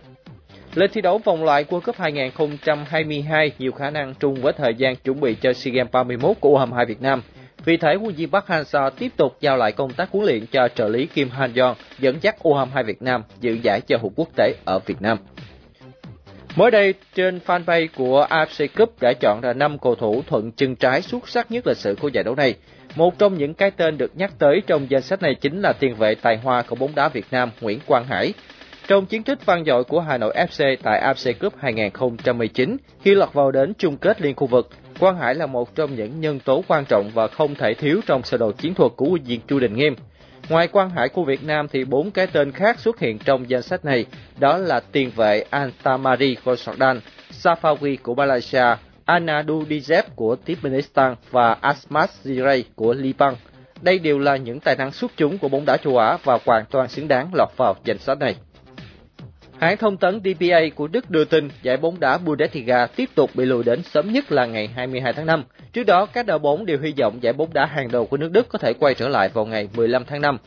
[0.76, 4.96] Lên thi đấu vòng loại World Cup 2022 nhiều khả năng trùng với thời gian
[4.96, 7.22] chuẩn bị cho SEA Games 31 của U22 Việt Nam.
[7.70, 10.88] Vì thế, Woo Bắc Hang-seo tiếp tục giao lại công tác huấn luyện cho trợ
[10.88, 14.54] lý Kim Han Jong dẫn dắt U22 Việt Nam dự giải cho hữu quốc tế
[14.66, 15.18] ở Việt Nam.
[16.56, 20.76] Mới đây, trên fanpage của AFC Cup đã chọn ra 5 cầu thủ thuận chân
[20.76, 22.56] trái xuất sắc nhất lịch sử của giải đấu này.
[22.96, 25.96] Một trong những cái tên được nhắc tới trong danh sách này chính là tiền
[25.96, 28.34] vệ tài hoa của bóng đá Việt Nam Nguyễn Quang Hải.
[28.88, 33.34] Trong chiến tích vang dội của Hà Nội FC tại AFC Cup 2019, khi lọt
[33.34, 34.70] vào đến chung kết liên khu vực,
[35.00, 38.24] Quang Hải là một trong những nhân tố quan trọng và không thể thiếu trong
[38.24, 39.96] sơ đồ chiến thuật của huấn viên Chu Đình Nghiêm.
[40.50, 43.62] Ngoài Quang Hải của Việt Nam thì bốn cái tên khác xuất hiện trong danh
[43.62, 44.06] sách này,
[44.40, 47.00] đó là tiền vệ Antamari của Jordan,
[47.44, 48.66] Safawi của Malaysia,
[49.06, 53.34] Anadu Dizep của Turkmenistan và Asmat Ziray của Liban.
[53.82, 56.66] Đây đều là những tài năng xuất chúng của bóng đá châu Á và hoàn
[56.72, 58.36] toàn xứng đáng lọt vào danh sách này.
[59.60, 63.46] Hãng thông tấn DPA của Đức đưa tin giải bóng đá Bundesliga tiếp tục bị
[63.46, 65.44] lùi đến sớm nhất là ngày 22 tháng 5.
[65.74, 68.32] Trước đó, các đội bóng đều hy vọng giải bóng đá hàng đầu của nước
[68.32, 70.38] Đức có thể quay trở lại vào ngày 15 tháng 5.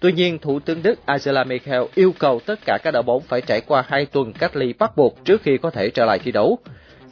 [0.00, 3.40] Tuy nhiên, Thủ tướng Đức Angela Merkel yêu cầu tất cả các đội bóng phải
[3.40, 6.32] trải qua 2 tuần cách ly bắt buộc trước khi có thể trở lại thi
[6.32, 6.58] đấu.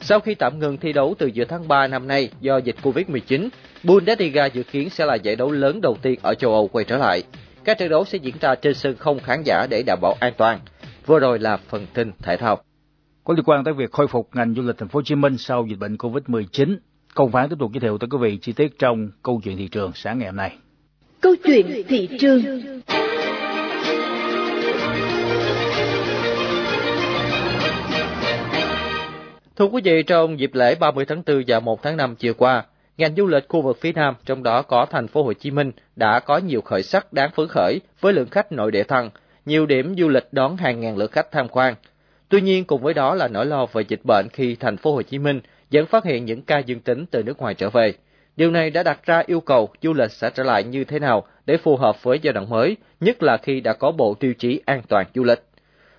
[0.01, 3.49] Sau khi tạm ngừng thi đấu từ giữa tháng 3 năm nay do dịch Covid-19,
[3.83, 6.97] Bundesliga dự kiến sẽ là giải đấu lớn đầu tiên ở châu Âu quay trở
[6.97, 7.23] lại.
[7.63, 10.33] Các trận đấu sẽ diễn ra trên sân không khán giả để đảm bảo an
[10.37, 10.59] toàn.
[11.05, 12.63] Vừa rồi là phần tin thể thao.
[13.23, 15.37] Có liên quan tới việc khôi phục ngành du lịch thành phố Hồ Chí Minh
[15.37, 16.77] sau dịch bệnh Covid-19,
[17.15, 19.67] công phán tiếp tục giới thiệu tới quý vị chi tiết trong câu chuyện thị
[19.67, 20.57] trường sáng ngày hôm nay.
[21.21, 22.41] Câu chuyện thị trường.
[29.55, 32.65] Thưa quý vị, trong dịp lễ 30 tháng 4 và 1 tháng 5 chiều qua,
[32.97, 35.71] ngành du lịch khu vực phía Nam, trong đó có thành phố Hồ Chí Minh,
[35.95, 39.09] đã có nhiều khởi sắc đáng phấn khởi với lượng khách nội địa tăng,
[39.45, 41.75] nhiều điểm du lịch đón hàng ngàn lượt khách tham quan.
[42.29, 45.01] Tuy nhiên cùng với đó là nỗi lo về dịch bệnh khi thành phố Hồ
[45.01, 47.93] Chí Minh vẫn phát hiện những ca dương tính từ nước ngoài trở về.
[48.35, 51.23] Điều này đã đặt ra yêu cầu du lịch sẽ trở lại như thế nào
[51.45, 54.61] để phù hợp với giai đoạn mới, nhất là khi đã có bộ tiêu chí
[54.65, 55.43] an toàn du lịch.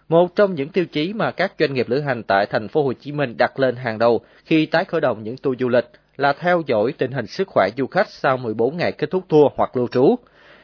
[0.09, 2.93] Một trong những tiêu chí mà các doanh nghiệp lữ hành tại thành phố Hồ
[2.93, 6.32] Chí Minh đặt lên hàng đầu khi tái khởi động những tour du lịch là
[6.32, 9.76] theo dõi tình hình sức khỏe du khách sau 14 ngày kết thúc tour hoặc
[9.76, 10.16] lưu trú.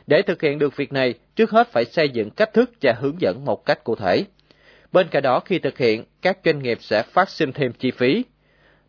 [0.09, 3.21] Để thực hiện được việc này, trước hết phải xây dựng cách thức và hướng
[3.21, 4.25] dẫn một cách cụ thể.
[4.93, 8.25] Bên cạnh đó, khi thực hiện, các doanh nghiệp sẽ phát sinh thêm chi phí.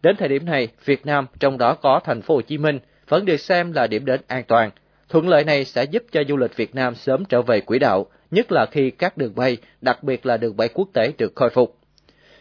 [0.01, 3.25] Đến thời điểm này, Việt Nam, trong đó có thành phố Hồ Chí Minh, vẫn
[3.25, 4.71] được xem là điểm đến an toàn.
[5.09, 8.05] Thuận lợi này sẽ giúp cho du lịch Việt Nam sớm trở về quỹ đạo,
[8.31, 11.49] nhất là khi các đường bay, đặc biệt là đường bay quốc tế được khôi
[11.49, 11.77] phục.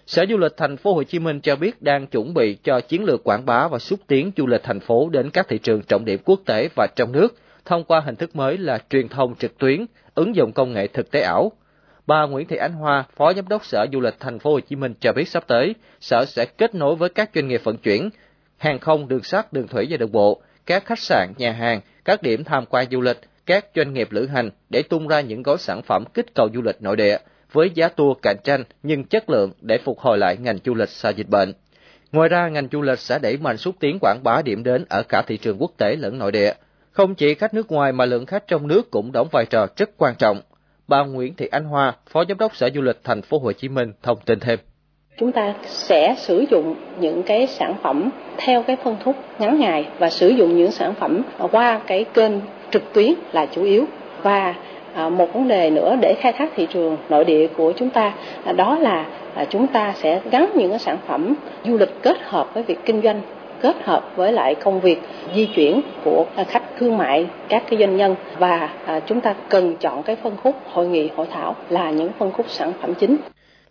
[0.07, 3.05] Sở Du lịch thành phố Hồ Chí Minh cho biết đang chuẩn bị cho chiến
[3.05, 6.05] lược quảng bá và xúc tiến du lịch thành phố đến các thị trường trọng
[6.05, 7.35] điểm quốc tế và trong nước
[7.69, 11.11] thông qua hình thức mới là truyền thông trực tuyến, ứng dụng công nghệ thực
[11.11, 11.53] tế ảo.
[12.07, 14.77] Bà Nguyễn Thị Ánh Hoa, Phó Giám đốc Sở Du lịch Thành phố Hồ Chí
[14.77, 18.11] Minh cho biết sắp tới, Sở sẽ kết nối với các doanh nghiệp vận chuyển,
[18.59, 22.23] hàng không, đường sắt, đường thủy và đường bộ, các khách sạn, nhà hàng, các
[22.23, 25.59] điểm tham quan du lịch, các doanh nghiệp lữ hành để tung ra những gói
[25.59, 27.19] sản phẩm kích cầu du lịch nội địa
[27.53, 30.89] với giá tour cạnh tranh nhưng chất lượng để phục hồi lại ngành du lịch
[30.89, 31.53] sau dịch bệnh.
[32.13, 35.03] Ngoài ra, ngành du lịch sẽ đẩy mạnh xúc tiến quảng bá điểm đến ở
[35.03, 36.53] cả thị trường quốc tế lẫn nội địa.
[36.99, 39.91] Không chỉ khách nước ngoài mà lượng khách trong nước cũng đóng vai trò rất
[39.99, 40.41] quan trọng.
[40.89, 43.69] Bà Nguyễn Thị Anh Hoa, Phó Giám đốc Sở Du lịch Thành phố Hồ Chí
[43.69, 44.59] Minh thông tin thêm.
[45.19, 49.89] Chúng ta sẽ sử dụng những cái sản phẩm theo cái phân khúc ngắn ngày
[49.99, 51.23] và sử dụng những sản phẩm
[51.53, 52.33] qua cái kênh
[52.71, 53.85] trực tuyến là chủ yếu
[54.23, 54.55] và
[54.95, 58.15] à, một vấn đề nữa để khai thác thị trường nội địa của chúng ta
[58.45, 61.35] à, đó là à, chúng ta sẽ gắn những cái sản phẩm
[61.65, 63.21] du lịch kết hợp với việc kinh doanh
[63.63, 64.99] kết hợp với lại công việc
[65.35, 69.77] di chuyển của khách thương mại các cái doanh nhân và à, chúng ta cần
[69.77, 73.17] chọn cái phân khúc hội nghị hội thảo là những phân khúc sản phẩm chính.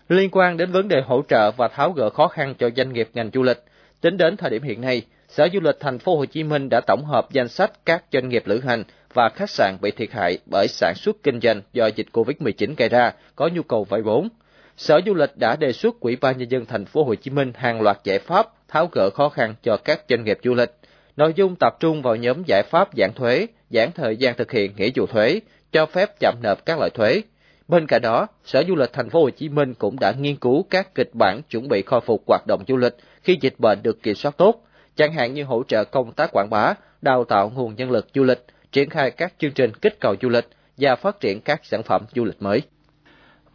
[0.09, 3.09] Liên quan đến vấn đề hỗ trợ và tháo gỡ khó khăn cho doanh nghiệp
[3.13, 3.63] ngành du lịch,
[4.01, 6.81] tính đến thời điểm hiện nay, Sở Du lịch Thành phố Hồ Chí Minh đã
[6.81, 8.83] tổng hợp danh sách các doanh nghiệp lữ hành
[9.13, 12.89] và khách sạn bị thiệt hại bởi sản xuất kinh doanh do dịch Covid-19 gây
[12.89, 14.29] ra có nhu cầu vay vốn.
[14.77, 17.51] Sở Du lịch đã đề xuất Ủy ban nhân dân thành phố Hồ Chí Minh
[17.55, 20.71] hàng loạt giải pháp tháo gỡ khó khăn cho các doanh nghiệp du lịch.
[21.15, 24.71] Nội dung tập trung vào nhóm giải pháp giảm thuế, giãn thời gian thực hiện
[24.75, 25.39] nghĩa vụ thuế,
[25.71, 27.21] cho phép chậm nộp các loại thuế.
[27.67, 30.65] Bên cạnh đó, Sở Du lịch Thành phố Hồ Chí Minh cũng đã nghiên cứu
[30.69, 34.03] các kịch bản chuẩn bị khôi phục hoạt động du lịch khi dịch bệnh được
[34.03, 34.63] kiểm soát tốt,
[34.95, 38.23] chẳng hạn như hỗ trợ công tác quảng bá, đào tạo nguồn nhân lực du
[38.23, 40.47] lịch, triển khai các chương trình kích cầu du lịch
[40.77, 42.61] và phát triển các sản phẩm du lịch mới.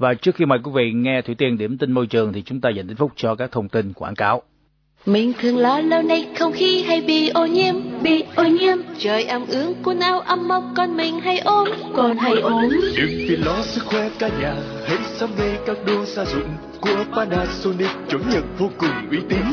[0.03, 2.61] Và trước khi mời quý vị nghe Thủy Tiên điểm tin môi trường thì chúng
[2.61, 4.43] ta dành ít phút cho các thông tin quảng cáo.
[5.07, 8.79] Mình thường lo lâu nay không khí hay bị ô nhiễm, bị ô nhiễm.
[8.99, 12.69] Trời ẩm ướt, quần áo ấm mốc, con mình hay ốm, còn hay ốm.
[12.97, 14.55] Đừng vì lo sức khỏe cả nhà,
[14.87, 16.49] hãy sắm ngay các đồ gia dụng
[16.81, 19.45] của Panasonic chuẩn nhận vô cùng uy tín.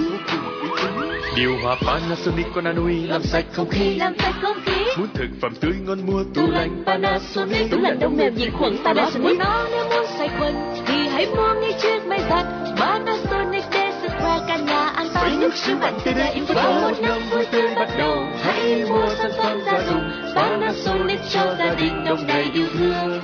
[1.40, 4.84] Điều hòa Panasonic con Anui làm sạch không khí, làm sạch không khí.
[4.98, 7.72] Muốn thực phẩm tươi ngon mua tủ lạnh Panasonic.
[7.72, 9.38] Tủ lạnh đông mềm diệt khuẩn Panasonic.
[9.40, 10.54] Nó nếu muốn sạch khuẩn
[10.88, 12.46] thì hãy mua ngay chiếc máy giặt
[12.78, 15.30] Panasonic để sức khỏe cả nhà an toàn.
[15.30, 18.26] Với nước sứ mạnh tươi đẹp và một năm vui tươi bắt đầu.
[18.44, 23.20] Hãy mua sản phẩm gia dụng Panasonic cho gia đình đông đầy yêu thương.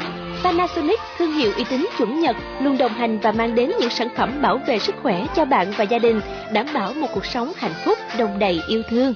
[0.45, 4.07] Panasonic, thương hiệu uy tín chuẩn Nhật, luôn đồng hành và mang đến những sản
[4.17, 6.21] phẩm bảo vệ sức khỏe cho bạn và gia đình,
[6.53, 9.13] đảm bảo một cuộc sống hạnh phúc, đồng đầy yêu thương.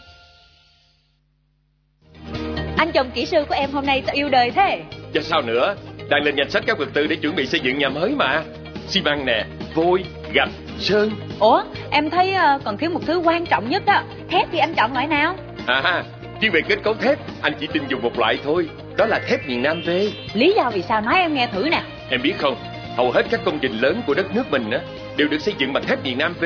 [2.78, 4.82] Anh chồng kỹ sư của em hôm nay sao yêu đời thế?
[5.14, 5.76] Cho sao nữa,
[6.10, 8.44] đang lên danh sách các vật tư để chuẩn bị xây dựng nhà mới mà.
[8.88, 10.04] Xi măng nè, vôi,
[10.34, 10.50] gạch,
[10.80, 11.12] sơn.
[11.40, 14.02] Ủa, em thấy uh, còn thiếu một thứ quan trọng nhất đó.
[14.30, 15.36] Thép thì anh chọn loại nào?
[15.66, 16.04] À,
[16.42, 18.70] riêng về kết cấu thép, anh chỉ tin dùng một loại thôi.
[18.98, 19.90] Đó là thép miền Nam V.
[20.34, 21.82] Lý do vì sao nói em nghe thử nè.
[22.10, 22.56] Em biết không,
[22.98, 24.80] hầu hết các công trình lớn của đất nước mình á
[25.18, 26.46] đều được xây dựng bằng thép miền Nam V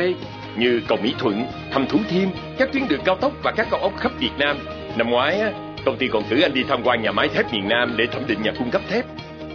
[0.57, 3.79] như cầu Mỹ Thuận, Thăm Thủ Thiêm, các tuyến đường cao tốc và các cao
[3.79, 4.57] ốc khắp Việt Nam.
[4.97, 5.51] Năm ngoái á,
[5.85, 8.27] công ty còn cử anh đi tham quan nhà máy thép miền Nam để thẩm
[8.27, 9.05] định nhà cung cấp thép.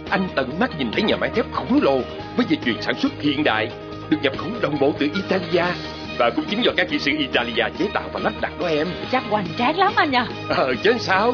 [0.09, 2.01] Anh tận mắt nhìn thấy nhà máy thép khổng lồ
[2.37, 3.67] với dây chuyền sản xuất hiện đại,
[4.09, 5.65] được nhập khẩu đồng bộ từ Italia
[6.19, 8.87] và cũng chính do các kỹ sư Italia chế tạo và lắp đặt đó em.
[9.11, 10.17] Chắc hoành tráng lắm anh nhỉ?
[10.49, 11.33] Ờ chứ sao?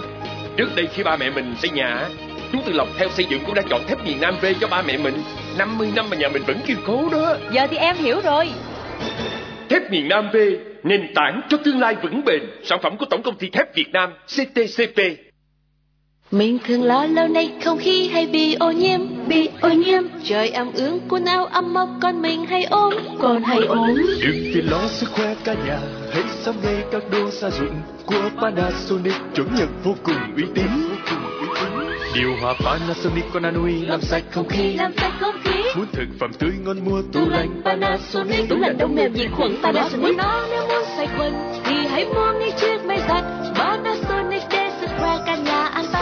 [0.58, 2.10] Trước đây khi ba mẹ mình xây nhà,
[2.52, 4.82] chú Tư Lộc theo xây dựng cũng đã chọn thép miền Nam V cho ba
[4.82, 5.24] mẹ mình.
[5.58, 7.36] 50 năm mà nhà mình vẫn kiên cố đó.
[7.52, 8.50] Giờ thì em hiểu rồi.
[9.70, 10.38] Thép miền Nam V,
[10.84, 12.42] nền tảng cho tương lai vững bền.
[12.64, 15.02] Sản phẩm của Tổng công ty thép Việt Nam, CTCP.
[16.38, 20.04] Mình thường lo lâu nay không khí hay bị ô nhiễm, bị ô nhiễm.
[20.24, 23.96] Trời ẩm ướt, quần áo ấm mốc, con mình hay ốm, còn hay ốm.
[24.22, 25.80] Đừng vì lo sức khỏe cả nhà,
[26.14, 27.76] hãy sắm ngay các đồ gia dụng
[28.06, 30.68] của Panasonic chuẩn nhận vô cùng uy tín.
[32.16, 35.62] Điều hòa Panasonic con Anui làm sạch không khí, làm sạch không khí.
[35.76, 38.50] Muốn thực phẩm tươi ngon mua tủ lạnh Panasonic.
[38.50, 40.18] Tủ lạnh đông mềm diệt khuẩn Panasonic.
[40.18, 41.34] Nó nếu muốn sạch khuẩn
[41.66, 43.24] thì hãy mua ngay chiếc máy giặt
[43.56, 45.55] Panasonic để sức khỏe cả nhà.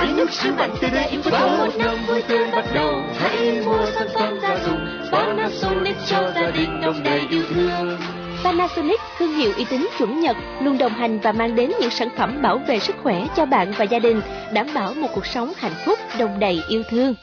[0.03, 3.03] Với nước sứ mạnh tươi đẹp và một năm vui tươi bắt đầu.
[3.19, 7.97] Hãy mua sản phẩm gia dụng Panasonic cho gia đình đông đầy yêu thương.
[8.43, 12.09] Panasonic, thương hiệu uy tín chuẩn Nhật, luôn đồng hành và mang đến những sản
[12.17, 14.21] phẩm bảo vệ sức khỏe cho bạn và gia đình,
[14.53, 17.15] đảm bảo một cuộc sống hạnh phúc, đồng đầy yêu thương.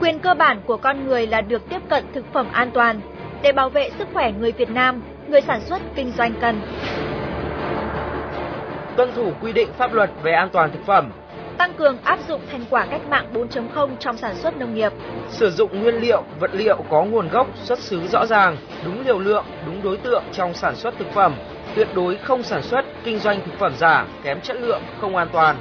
[0.00, 3.00] Quyền cơ bản của con người là được tiếp cận thực phẩm an toàn.
[3.42, 6.60] Để bảo vệ sức khỏe người Việt Nam, người sản xuất kinh doanh cần
[8.96, 11.12] tuân thủ quy định pháp luật về an toàn thực phẩm,
[11.58, 14.92] tăng cường áp dụng thành quả cách mạng 4.0 trong sản xuất nông nghiệp,
[15.28, 19.18] sử dụng nguyên liệu, vật liệu có nguồn gốc, xuất xứ rõ ràng, đúng liều
[19.18, 21.34] lượng, đúng đối tượng trong sản xuất thực phẩm,
[21.74, 25.28] tuyệt đối không sản xuất, kinh doanh thực phẩm giả, kém chất lượng, không an
[25.32, 25.56] toàn.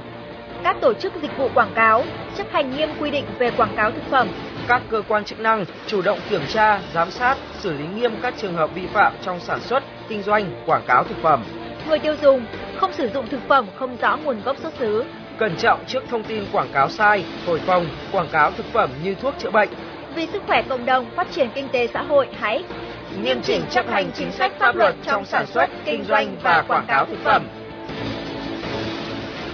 [0.64, 2.04] Các tổ chức dịch vụ quảng cáo
[2.38, 4.28] chấp hành nghiêm quy định về quảng cáo thực phẩm.
[4.68, 8.34] Các cơ quan chức năng chủ động kiểm tra, giám sát, xử lý nghiêm các
[8.38, 11.44] trường hợp vi phạm trong sản xuất, kinh doanh, quảng cáo thực phẩm.
[11.90, 12.46] Người tiêu dùng
[12.78, 15.06] không sử dụng thực phẩm không rõ nguồn gốc xuất xứ.
[15.38, 19.16] Cẩn trọng trước thông tin quảng cáo sai, thổi phồng, quảng cáo thực phẩm như
[19.16, 19.70] thuốc chữa bệnh.
[20.16, 22.64] Vì sức khỏe cộng đồng, phát triển kinh tế xã hội, hãy
[23.22, 26.86] nghiêm chỉnh chấp hành chính sách pháp luật trong sản xuất, kinh doanh và quảng
[26.88, 27.48] cáo thực phẩm.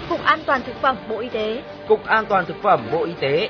[0.09, 1.61] Cục An toàn thực phẩm Bộ Y tế.
[1.87, 3.49] Cục An toàn thực phẩm Bộ Y tế.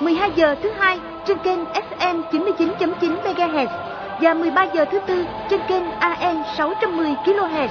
[0.00, 3.66] 12 giờ thứ hai trên kênh FM 99.9 MHz
[4.20, 7.68] và 13 giờ thứ tư trên kênh AM 610 kHz.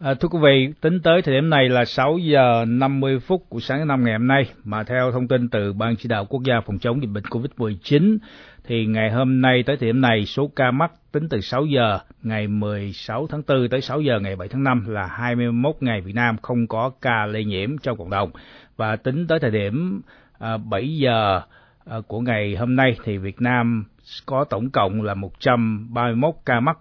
[0.00, 3.60] À, thưa quý vị, tính tới thời điểm này là 6 giờ 50 phút của
[3.60, 6.60] sáng năm ngày hôm nay, mà theo thông tin từ Ban chỉ đạo quốc gia
[6.66, 8.18] phòng chống dịch bệnh COVID-19,
[8.64, 11.98] thì ngày hôm nay tới thời điểm này số ca mắc tính từ 6 giờ
[12.22, 16.14] ngày 16 tháng 4 tới 6 giờ ngày 7 tháng 5 là 21 ngày Việt
[16.14, 18.30] Nam không có ca lây nhiễm trong cộng đồng
[18.78, 20.00] và tính tới thời điểm
[20.38, 21.40] à, 7 giờ
[21.84, 23.84] à, của ngày hôm nay thì Việt Nam
[24.26, 26.78] có tổng cộng là 131 ca mắc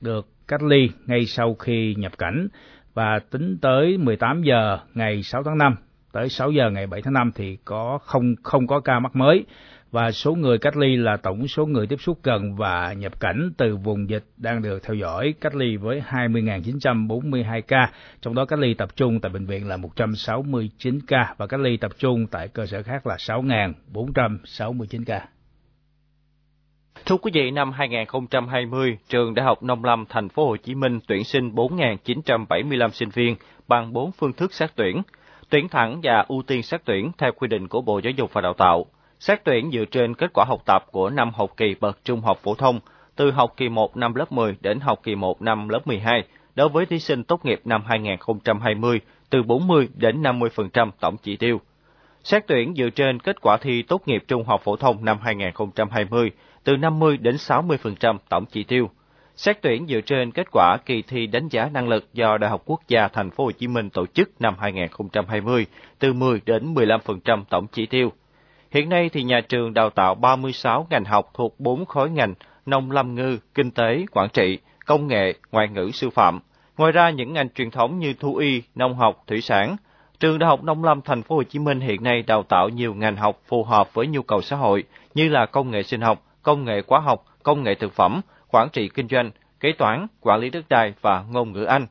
[0.00, 2.48] được cách ly ngay sau khi nhập cảnh.
[2.94, 5.74] Và tính tới 18 giờ ngày 6 tháng 5
[6.12, 9.44] tới 6 giờ ngày 7 tháng 5 thì có không không có ca mắc mới.
[9.90, 13.50] Và số người cách ly là tổng số người tiếp xúc gần và nhập cảnh
[13.56, 18.58] từ vùng dịch đang được theo dõi cách ly với 20.942 ca, trong đó cách
[18.58, 22.48] ly tập trung tại bệnh viện là 169 ca và cách ly tập trung tại
[22.48, 25.28] cơ sở khác là 6.469 ca.
[27.06, 31.00] Thưa quý vị, năm 2020, trường Đại học Nông Lâm Thành phố Hồ Chí Minh
[31.08, 33.36] tuyển sinh 4.975 sinh viên
[33.68, 35.02] bằng 4 phương thức xét tuyển,
[35.50, 38.40] tuyển thẳng và ưu tiên xét tuyển theo quy định của Bộ Giáo dục và
[38.40, 38.86] Đào tạo.
[39.20, 42.38] Xét tuyển dựa trên kết quả học tập của năm học kỳ bậc trung học
[42.42, 42.80] phổ thông,
[43.16, 46.24] từ học kỳ 1 năm lớp 10 đến học kỳ 1 năm lớp 12,
[46.54, 51.60] đối với thí sinh tốt nghiệp năm 2020 từ 40 đến 50% tổng chỉ tiêu.
[52.24, 56.30] Xét tuyển dựa trên kết quả thi tốt nghiệp trung học phổ thông năm 2020
[56.64, 58.90] từ 50 đến 60% tổng chỉ tiêu.
[59.38, 62.62] Xét tuyển dựa trên kết quả kỳ thi đánh giá năng lực do Đại học
[62.64, 65.66] Quốc gia Thành phố Hồ Chí Minh tổ chức năm 2020
[65.98, 68.12] từ 10 đến 15% tổng chỉ tiêu.
[68.70, 72.34] Hiện nay thì nhà trường đào tạo 36 ngành học thuộc 4 khối ngành
[72.66, 76.40] nông lâm ngư, kinh tế, quản trị, công nghệ, ngoại ngữ sư phạm.
[76.76, 79.76] Ngoài ra những ngành truyền thống như thú y, nông học, thủy sản.
[80.20, 82.94] Trường Đại học Nông lâm Thành phố Hồ Chí Minh hiện nay đào tạo nhiều
[82.94, 84.84] ngành học phù hợp với nhu cầu xã hội
[85.14, 88.20] như là công nghệ sinh học, công nghệ hóa học, công nghệ thực phẩm,
[88.50, 89.30] quản trị kinh doanh,
[89.60, 91.86] kế toán, quản lý đất đai và ngôn ngữ Anh.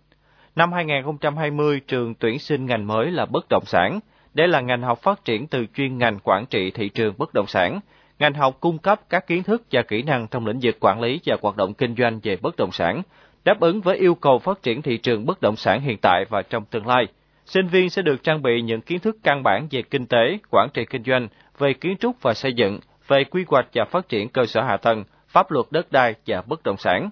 [0.56, 4.00] Năm 2020, trường tuyển sinh ngành mới là bất động sản.
[4.34, 7.48] Đây là ngành học phát triển từ chuyên ngành quản trị thị trường bất động
[7.48, 7.80] sản.
[8.20, 11.20] Ngành học cung cấp các kiến thức và kỹ năng trong lĩnh vực quản lý
[11.26, 13.02] và hoạt động kinh doanh về bất động sản,
[13.46, 16.42] đáp ứng với yêu cầu phát triển thị trường bất động sản hiện tại và
[16.42, 17.08] trong tương lai.
[17.46, 20.70] Sinh viên sẽ được trang bị những kiến thức căn bản về kinh tế, quản
[20.74, 21.28] trị kinh doanh,
[21.58, 24.78] về kiến trúc và xây dựng, về quy hoạch và phát triển cơ sở hạ
[24.78, 27.10] tầng, pháp luật đất đai và bất động sản.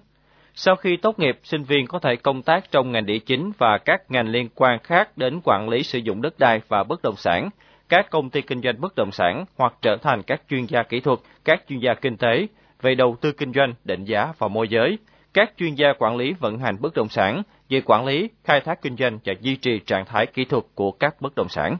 [0.54, 3.78] Sau khi tốt nghiệp, sinh viên có thể công tác trong ngành địa chính và
[3.78, 7.16] các ngành liên quan khác đến quản lý sử dụng đất đai và bất động
[7.16, 7.50] sản,
[7.88, 11.00] các công ty kinh doanh bất động sản hoặc trở thành các chuyên gia kỹ
[11.00, 12.46] thuật, các chuyên gia kinh tế
[12.82, 14.98] về đầu tư kinh doanh, định giá và môi giới,
[15.34, 18.82] các chuyên gia quản lý vận hành bất động sản về quản lý, khai thác
[18.82, 21.76] kinh doanh và duy trì trạng thái kỹ thuật của các bất động sản.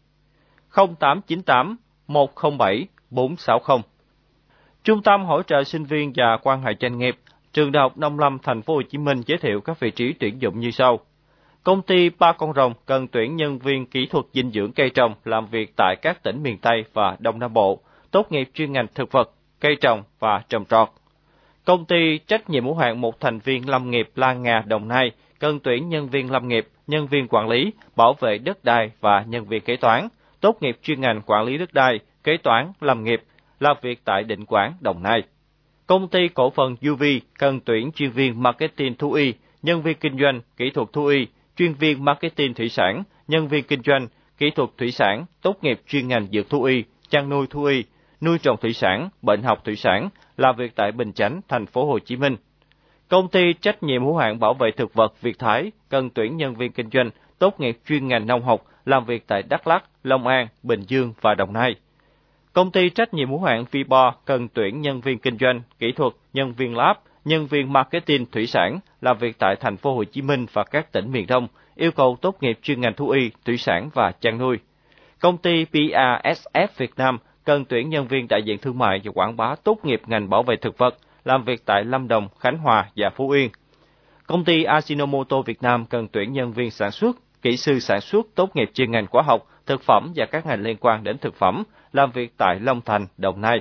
[0.76, 3.78] 0898 107 460.
[4.84, 7.16] Trung tâm hỗ trợ sinh viên và quan hệ doanh nghiệp,
[7.52, 10.12] Trường Đại học Nông Lâm Thành phố Hồ Chí Minh giới thiệu các vị trí
[10.12, 11.00] tuyển dụng như sau.
[11.66, 15.14] Công ty Ba Con Rồng cần tuyển nhân viên kỹ thuật dinh dưỡng cây trồng
[15.24, 18.86] làm việc tại các tỉnh miền Tây và Đông Nam Bộ, tốt nghiệp chuyên ngành
[18.94, 20.88] thực vật, cây trồng và trồng trọt.
[21.64, 25.10] Công ty trách nhiệm hữu hạn một thành viên lâm nghiệp Lan Ngà Đồng Nai
[25.38, 29.24] cần tuyển nhân viên lâm nghiệp, nhân viên quản lý, bảo vệ đất đai và
[29.28, 30.08] nhân viên kế toán,
[30.40, 33.22] tốt nghiệp chuyên ngành quản lý đất đai, kế toán, lâm nghiệp,
[33.60, 35.22] làm việc tại Định Quán, Đồng Nai.
[35.86, 37.02] Công ty cổ phần UV
[37.38, 41.26] cần tuyển chuyên viên marketing thú y, nhân viên kinh doanh, kỹ thuật thú y,
[41.56, 45.80] chuyên viên marketing thủy sản, nhân viên kinh doanh, kỹ thuật thủy sản, tốt nghiệp
[45.88, 47.84] chuyên ngành dược thú y, chăn nuôi thú y,
[48.20, 51.86] nuôi trồng thủy sản, bệnh học thủy sản, làm việc tại Bình Chánh, thành phố
[51.86, 52.36] Hồ Chí Minh.
[53.08, 56.54] Công ty trách nhiệm hữu hạn bảo vệ thực vật Việt Thái cần tuyển nhân
[56.54, 60.26] viên kinh doanh, tốt nghiệp chuyên ngành nông học, làm việc tại Đắk Lắk, Long
[60.26, 61.74] An, Bình Dương và Đồng Nai.
[62.52, 66.12] Công ty trách nhiệm hữu hạn Vibo cần tuyển nhân viên kinh doanh, kỹ thuật,
[66.32, 66.96] nhân viên lab,
[67.26, 70.92] nhân viên marketing thủy sản làm việc tại thành phố Hồ Chí Minh và các
[70.92, 74.38] tỉnh miền Đông, yêu cầu tốt nghiệp chuyên ngành thú y, thủy sản và chăn
[74.38, 74.58] nuôi.
[75.20, 79.36] Công ty PASF Việt Nam cần tuyển nhân viên đại diện thương mại và quảng
[79.36, 82.90] bá tốt nghiệp ngành bảo vệ thực vật, làm việc tại Lâm Đồng, Khánh Hòa
[82.96, 83.50] và Phú Yên.
[84.26, 88.26] Công ty Ajinomoto Việt Nam cần tuyển nhân viên sản xuất, kỹ sư sản xuất
[88.34, 91.34] tốt nghiệp chuyên ngành hóa học, thực phẩm và các ngành liên quan đến thực
[91.34, 91.62] phẩm,
[91.92, 93.60] làm việc tại Long Thành, Đồng Nai.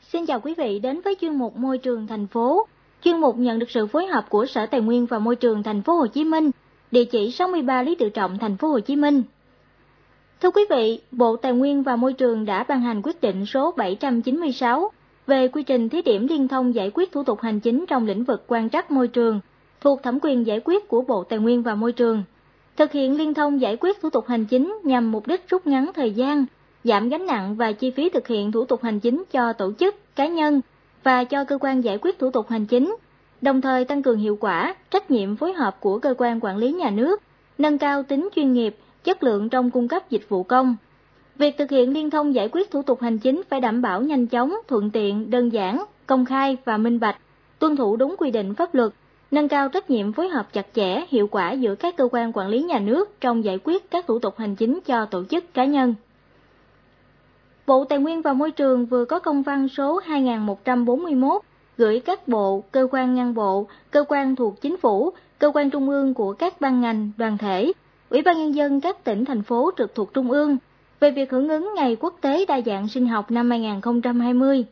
[0.02, 2.68] Xin chào quý vị đến với chuyên mục Môi trường thành phố.
[3.04, 5.82] Chuyên mục nhận được sự phối hợp của Sở Tài nguyên và Môi trường thành
[5.82, 6.52] phố Hồ Chí Minh,
[6.92, 9.24] địa chỉ 63 Lý Tự Trọng, thành phố Hồ Chí Minh.
[10.42, 13.74] Thưa quý vị, Bộ Tài nguyên và Môi trường đã ban hành quyết định số
[13.78, 14.92] 796
[15.28, 18.24] về quy trình thí điểm liên thông giải quyết thủ tục hành chính trong lĩnh
[18.24, 19.40] vực quan trắc môi trường,
[19.82, 22.24] thuộc thẩm quyền giải quyết của Bộ Tài nguyên và Môi trường.
[22.78, 25.92] Thực hiện liên thông giải quyết thủ tục hành chính nhằm mục đích rút ngắn
[25.96, 26.46] thời gian,
[26.84, 30.16] giảm gánh nặng và chi phí thực hiện thủ tục hành chính cho tổ chức,
[30.16, 30.62] cá nhân
[31.04, 32.96] và cho cơ quan giải quyết thủ tục hành chính,
[33.42, 36.72] đồng thời tăng cường hiệu quả, trách nhiệm phối hợp của cơ quan quản lý
[36.72, 37.22] nhà nước,
[37.58, 40.76] nâng cao tính chuyên nghiệp, chất lượng trong cung cấp dịch vụ công.
[41.36, 44.28] Việc thực hiện liên thông giải quyết thủ tục hành chính phải đảm bảo nhanh
[44.28, 47.18] chóng, thuận tiện, đơn giản, công khai và minh bạch,
[47.60, 48.92] tuân thủ đúng quy định pháp luật,
[49.32, 52.48] nâng cao trách nhiệm phối hợp chặt chẽ, hiệu quả giữa các cơ quan quản
[52.48, 55.66] lý nhà nước trong giải quyết các thủ tục hành chính cho tổ chức cá
[55.66, 55.96] nhân.
[57.68, 61.42] Bộ Tài nguyên và Môi trường vừa có công văn số 2141
[61.78, 65.90] gửi các bộ, cơ quan ngang bộ, cơ quan thuộc chính phủ, cơ quan trung
[65.90, 67.74] ương của các ban ngành, đoàn thể,
[68.10, 70.58] Ủy ban Nhân dân các tỉnh, thành phố trực thuộc Trung ương
[71.00, 74.66] về việc hưởng ứng Ngày Quốc tế Đa dạng sinh học năm 2020.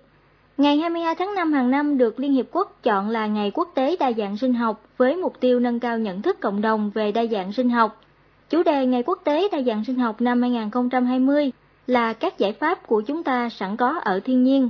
[0.57, 3.95] Ngày 22 tháng 5 hàng năm được Liên Hiệp Quốc chọn là Ngày Quốc tế
[3.99, 7.25] Đa dạng sinh học với mục tiêu nâng cao nhận thức cộng đồng về đa
[7.25, 8.01] dạng sinh học.
[8.49, 11.51] Chủ đề Ngày Quốc tế Đa dạng sinh học năm 2020
[11.87, 14.69] là các giải pháp của chúng ta sẵn có ở thiên nhiên.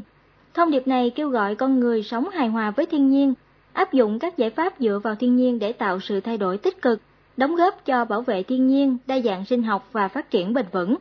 [0.54, 3.34] Thông điệp này kêu gọi con người sống hài hòa với thiên nhiên,
[3.74, 6.82] áp dụng các giải pháp dựa vào thiên nhiên để tạo sự thay đổi tích
[6.82, 7.02] cực,
[7.38, 10.66] đóng góp cho bảo vệ thiên nhiên, đa dạng sinh học và phát triển bền
[10.72, 10.96] vững.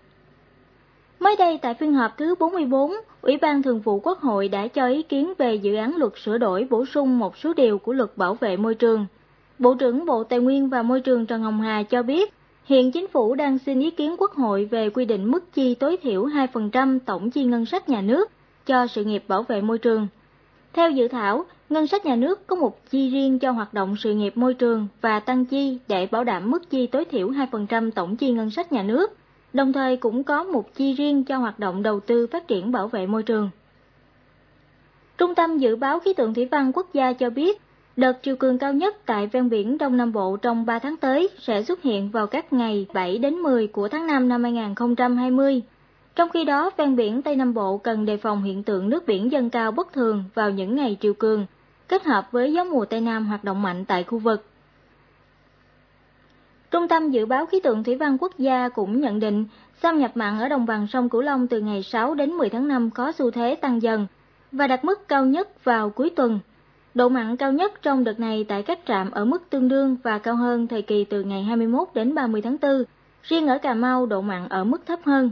[1.21, 4.87] Mới đây tại phiên họp thứ 44, Ủy ban Thường vụ Quốc hội đã cho
[4.87, 8.17] ý kiến về dự án luật sửa đổi bổ sung một số điều của luật
[8.17, 9.07] bảo vệ môi trường.
[9.59, 12.33] Bộ trưởng Bộ Tài nguyên và Môi trường Trần Hồng Hà cho biết,
[12.65, 15.97] hiện chính phủ đang xin ý kiến Quốc hội về quy định mức chi tối
[15.97, 18.31] thiểu 2% tổng chi ngân sách nhà nước
[18.67, 20.07] cho sự nghiệp bảo vệ môi trường.
[20.73, 24.15] Theo dự thảo, ngân sách nhà nước có một chi riêng cho hoạt động sự
[24.15, 28.17] nghiệp môi trường và tăng chi để bảo đảm mức chi tối thiểu 2% tổng
[28.17, 29.17] chi ngân sách nhà nước
[29.53, 32.89] đồng thời cũng có một chi riêng cho hoạt động đầu tư phát triển bảo
[32.89, 33.51] vệ môi trường.
[35.19, 37.61] Trung tâm Dự báo Khí tượng Thủy văn Quốc gia cho biết,
[37.97, 41.29] đợt triều cường cao nhất tại ven biển Đông Nam Bộ trong 3 tháng tới
[41.39, 45.63] sẽ xuất hiện vào các ngày 7 đến 10 của tháng 5 năm 2020.
[46.15, 49.33] Trong khi đó, ven biển Tây Nam Bộ cần đề phòng hiện tượng nước biển
[49.33, 51.47] dâng cao bất thường vào những ngày triều cường,
[51.89, 54.52] kết hợp với gió mùa Tây Nam hoạt động mạnh tại khu vực.
[56.73, 59.45] Trung tâm Dự báo Khí tượng Thủy văn Quốc gia cũng nhận định
[59.83, 62.69] xâm nhập mặn ở đồng bằng sông Cửu Long từ ngày 6 đến 10 tháng
[62.69, 64.07] 5 có xu thế tăng dần
[64.53, 66.39] và đạt mức cao nhất vào cuối tuần.
[66.95, 70.19] Độ mặn cao nhất trong đợt này tại các trạm ở mức tương đương và
[70.19, 72.85] cao hơn thời kỳ từ ngày 21 đến 30 tháng 4.
[73.23, 75.31] Riêng ở Cà Mau độ mặn ở mức thấp hơn.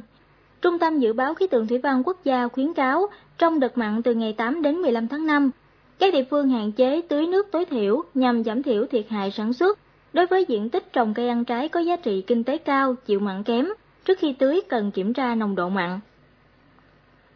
[0.62, 3.06] Trung tâm Dự báo Khí tượng Thủy văn Quốc gia khuyến cáo
[3.38, 5.50] trong đợt mặn từ ngày 8 đến 15 tháng 5,
[5.98, 9.52] các địa phương hạn chế tưới nước tối thiểu nhằm giảm thiểu thiệt hại sản
[9.52, 9.78] xuất
[10.12, 13.20] Đối với diện tích trồng cây ăn trái có giá trị kinh tế cao, chịu
[13.20, 13.68] mặn kém,
[14.04, 16.00] trước khi tưới cần kiểm tra nồng độ mặn.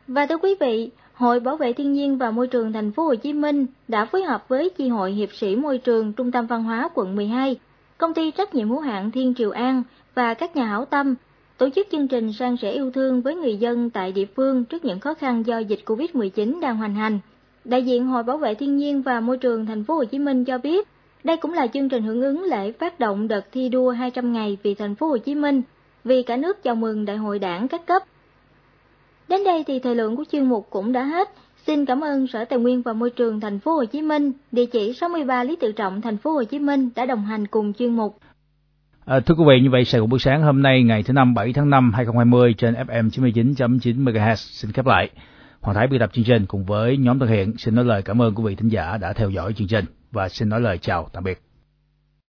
[0.08, 3.14] Và thưa quý vị, Hội Bảo vệ Thiên nhiên và Môi trường thành phố Hồ
[3.14, 6.62] Chí Minh đã phối hợp với chi hội hiệp sĩ môi trường Trung tâm Văn
[6.62, 7.56] hóa quận 12,
[7.98, 9.82] công ty trách nhiệm hữu hạn Thiên Triều An
[10.14, 11.14] và các nhà hảo tâm
[11.58, 14.84] tổ chức chương trình san sẻ yêu thương với người dân tại địa phương trước
[14.84, 17.18] những khó khăn do dịch Covid-19 đang hoành hành.
[17.64, 20.44] Đại diện Hội Bảo vệ Thiên nhiên và Môi trường thành phố Hồ Chí Minh
[20.44, 20.88] cho biết,
[21.24, 24.56] đây cũng là chương trình hưởng ứng lễ phát động đợt thi đua 200 ngày
[24.62, 25.62] vì thành phố Hồ Chí Minh,
[26.04, 28.02] vì cả nước chào mừng Đại hội Đảng các cấp.
[29.28, 31.28] Đến đây thì thời lượng của chuyên mục cũng đã hết.
[31.66, 34.66] Xin cảm ơn Sở Tài nguyên và Môi trường thành phố Hồ Chí Minh, địa
[34.66, 37.96] chỉ 63 Lý Tự Trọng, thành phố Hồ Chí Minh đã đồng hành cùng chuyên
[37.96, 38.18] mục.
[39.04, 41.52] À, thưa quý vị, như vậy sẽ buổi sáng hôm nay ngày thứ năm 7
[41.52, 45.10] tháng 5 2020 trên FM 99.9 MHz xin khép lại.
[45.60, 48.22] Hoàng Thái biên tập chương trình cùng với nhóm thực hiện xin nói lời cảm
[48.22, 49.84] ơn quý vị thính giả đã theo dõi chương trình
[50.14, 51.40] và xin nói lời chào tạm biệt.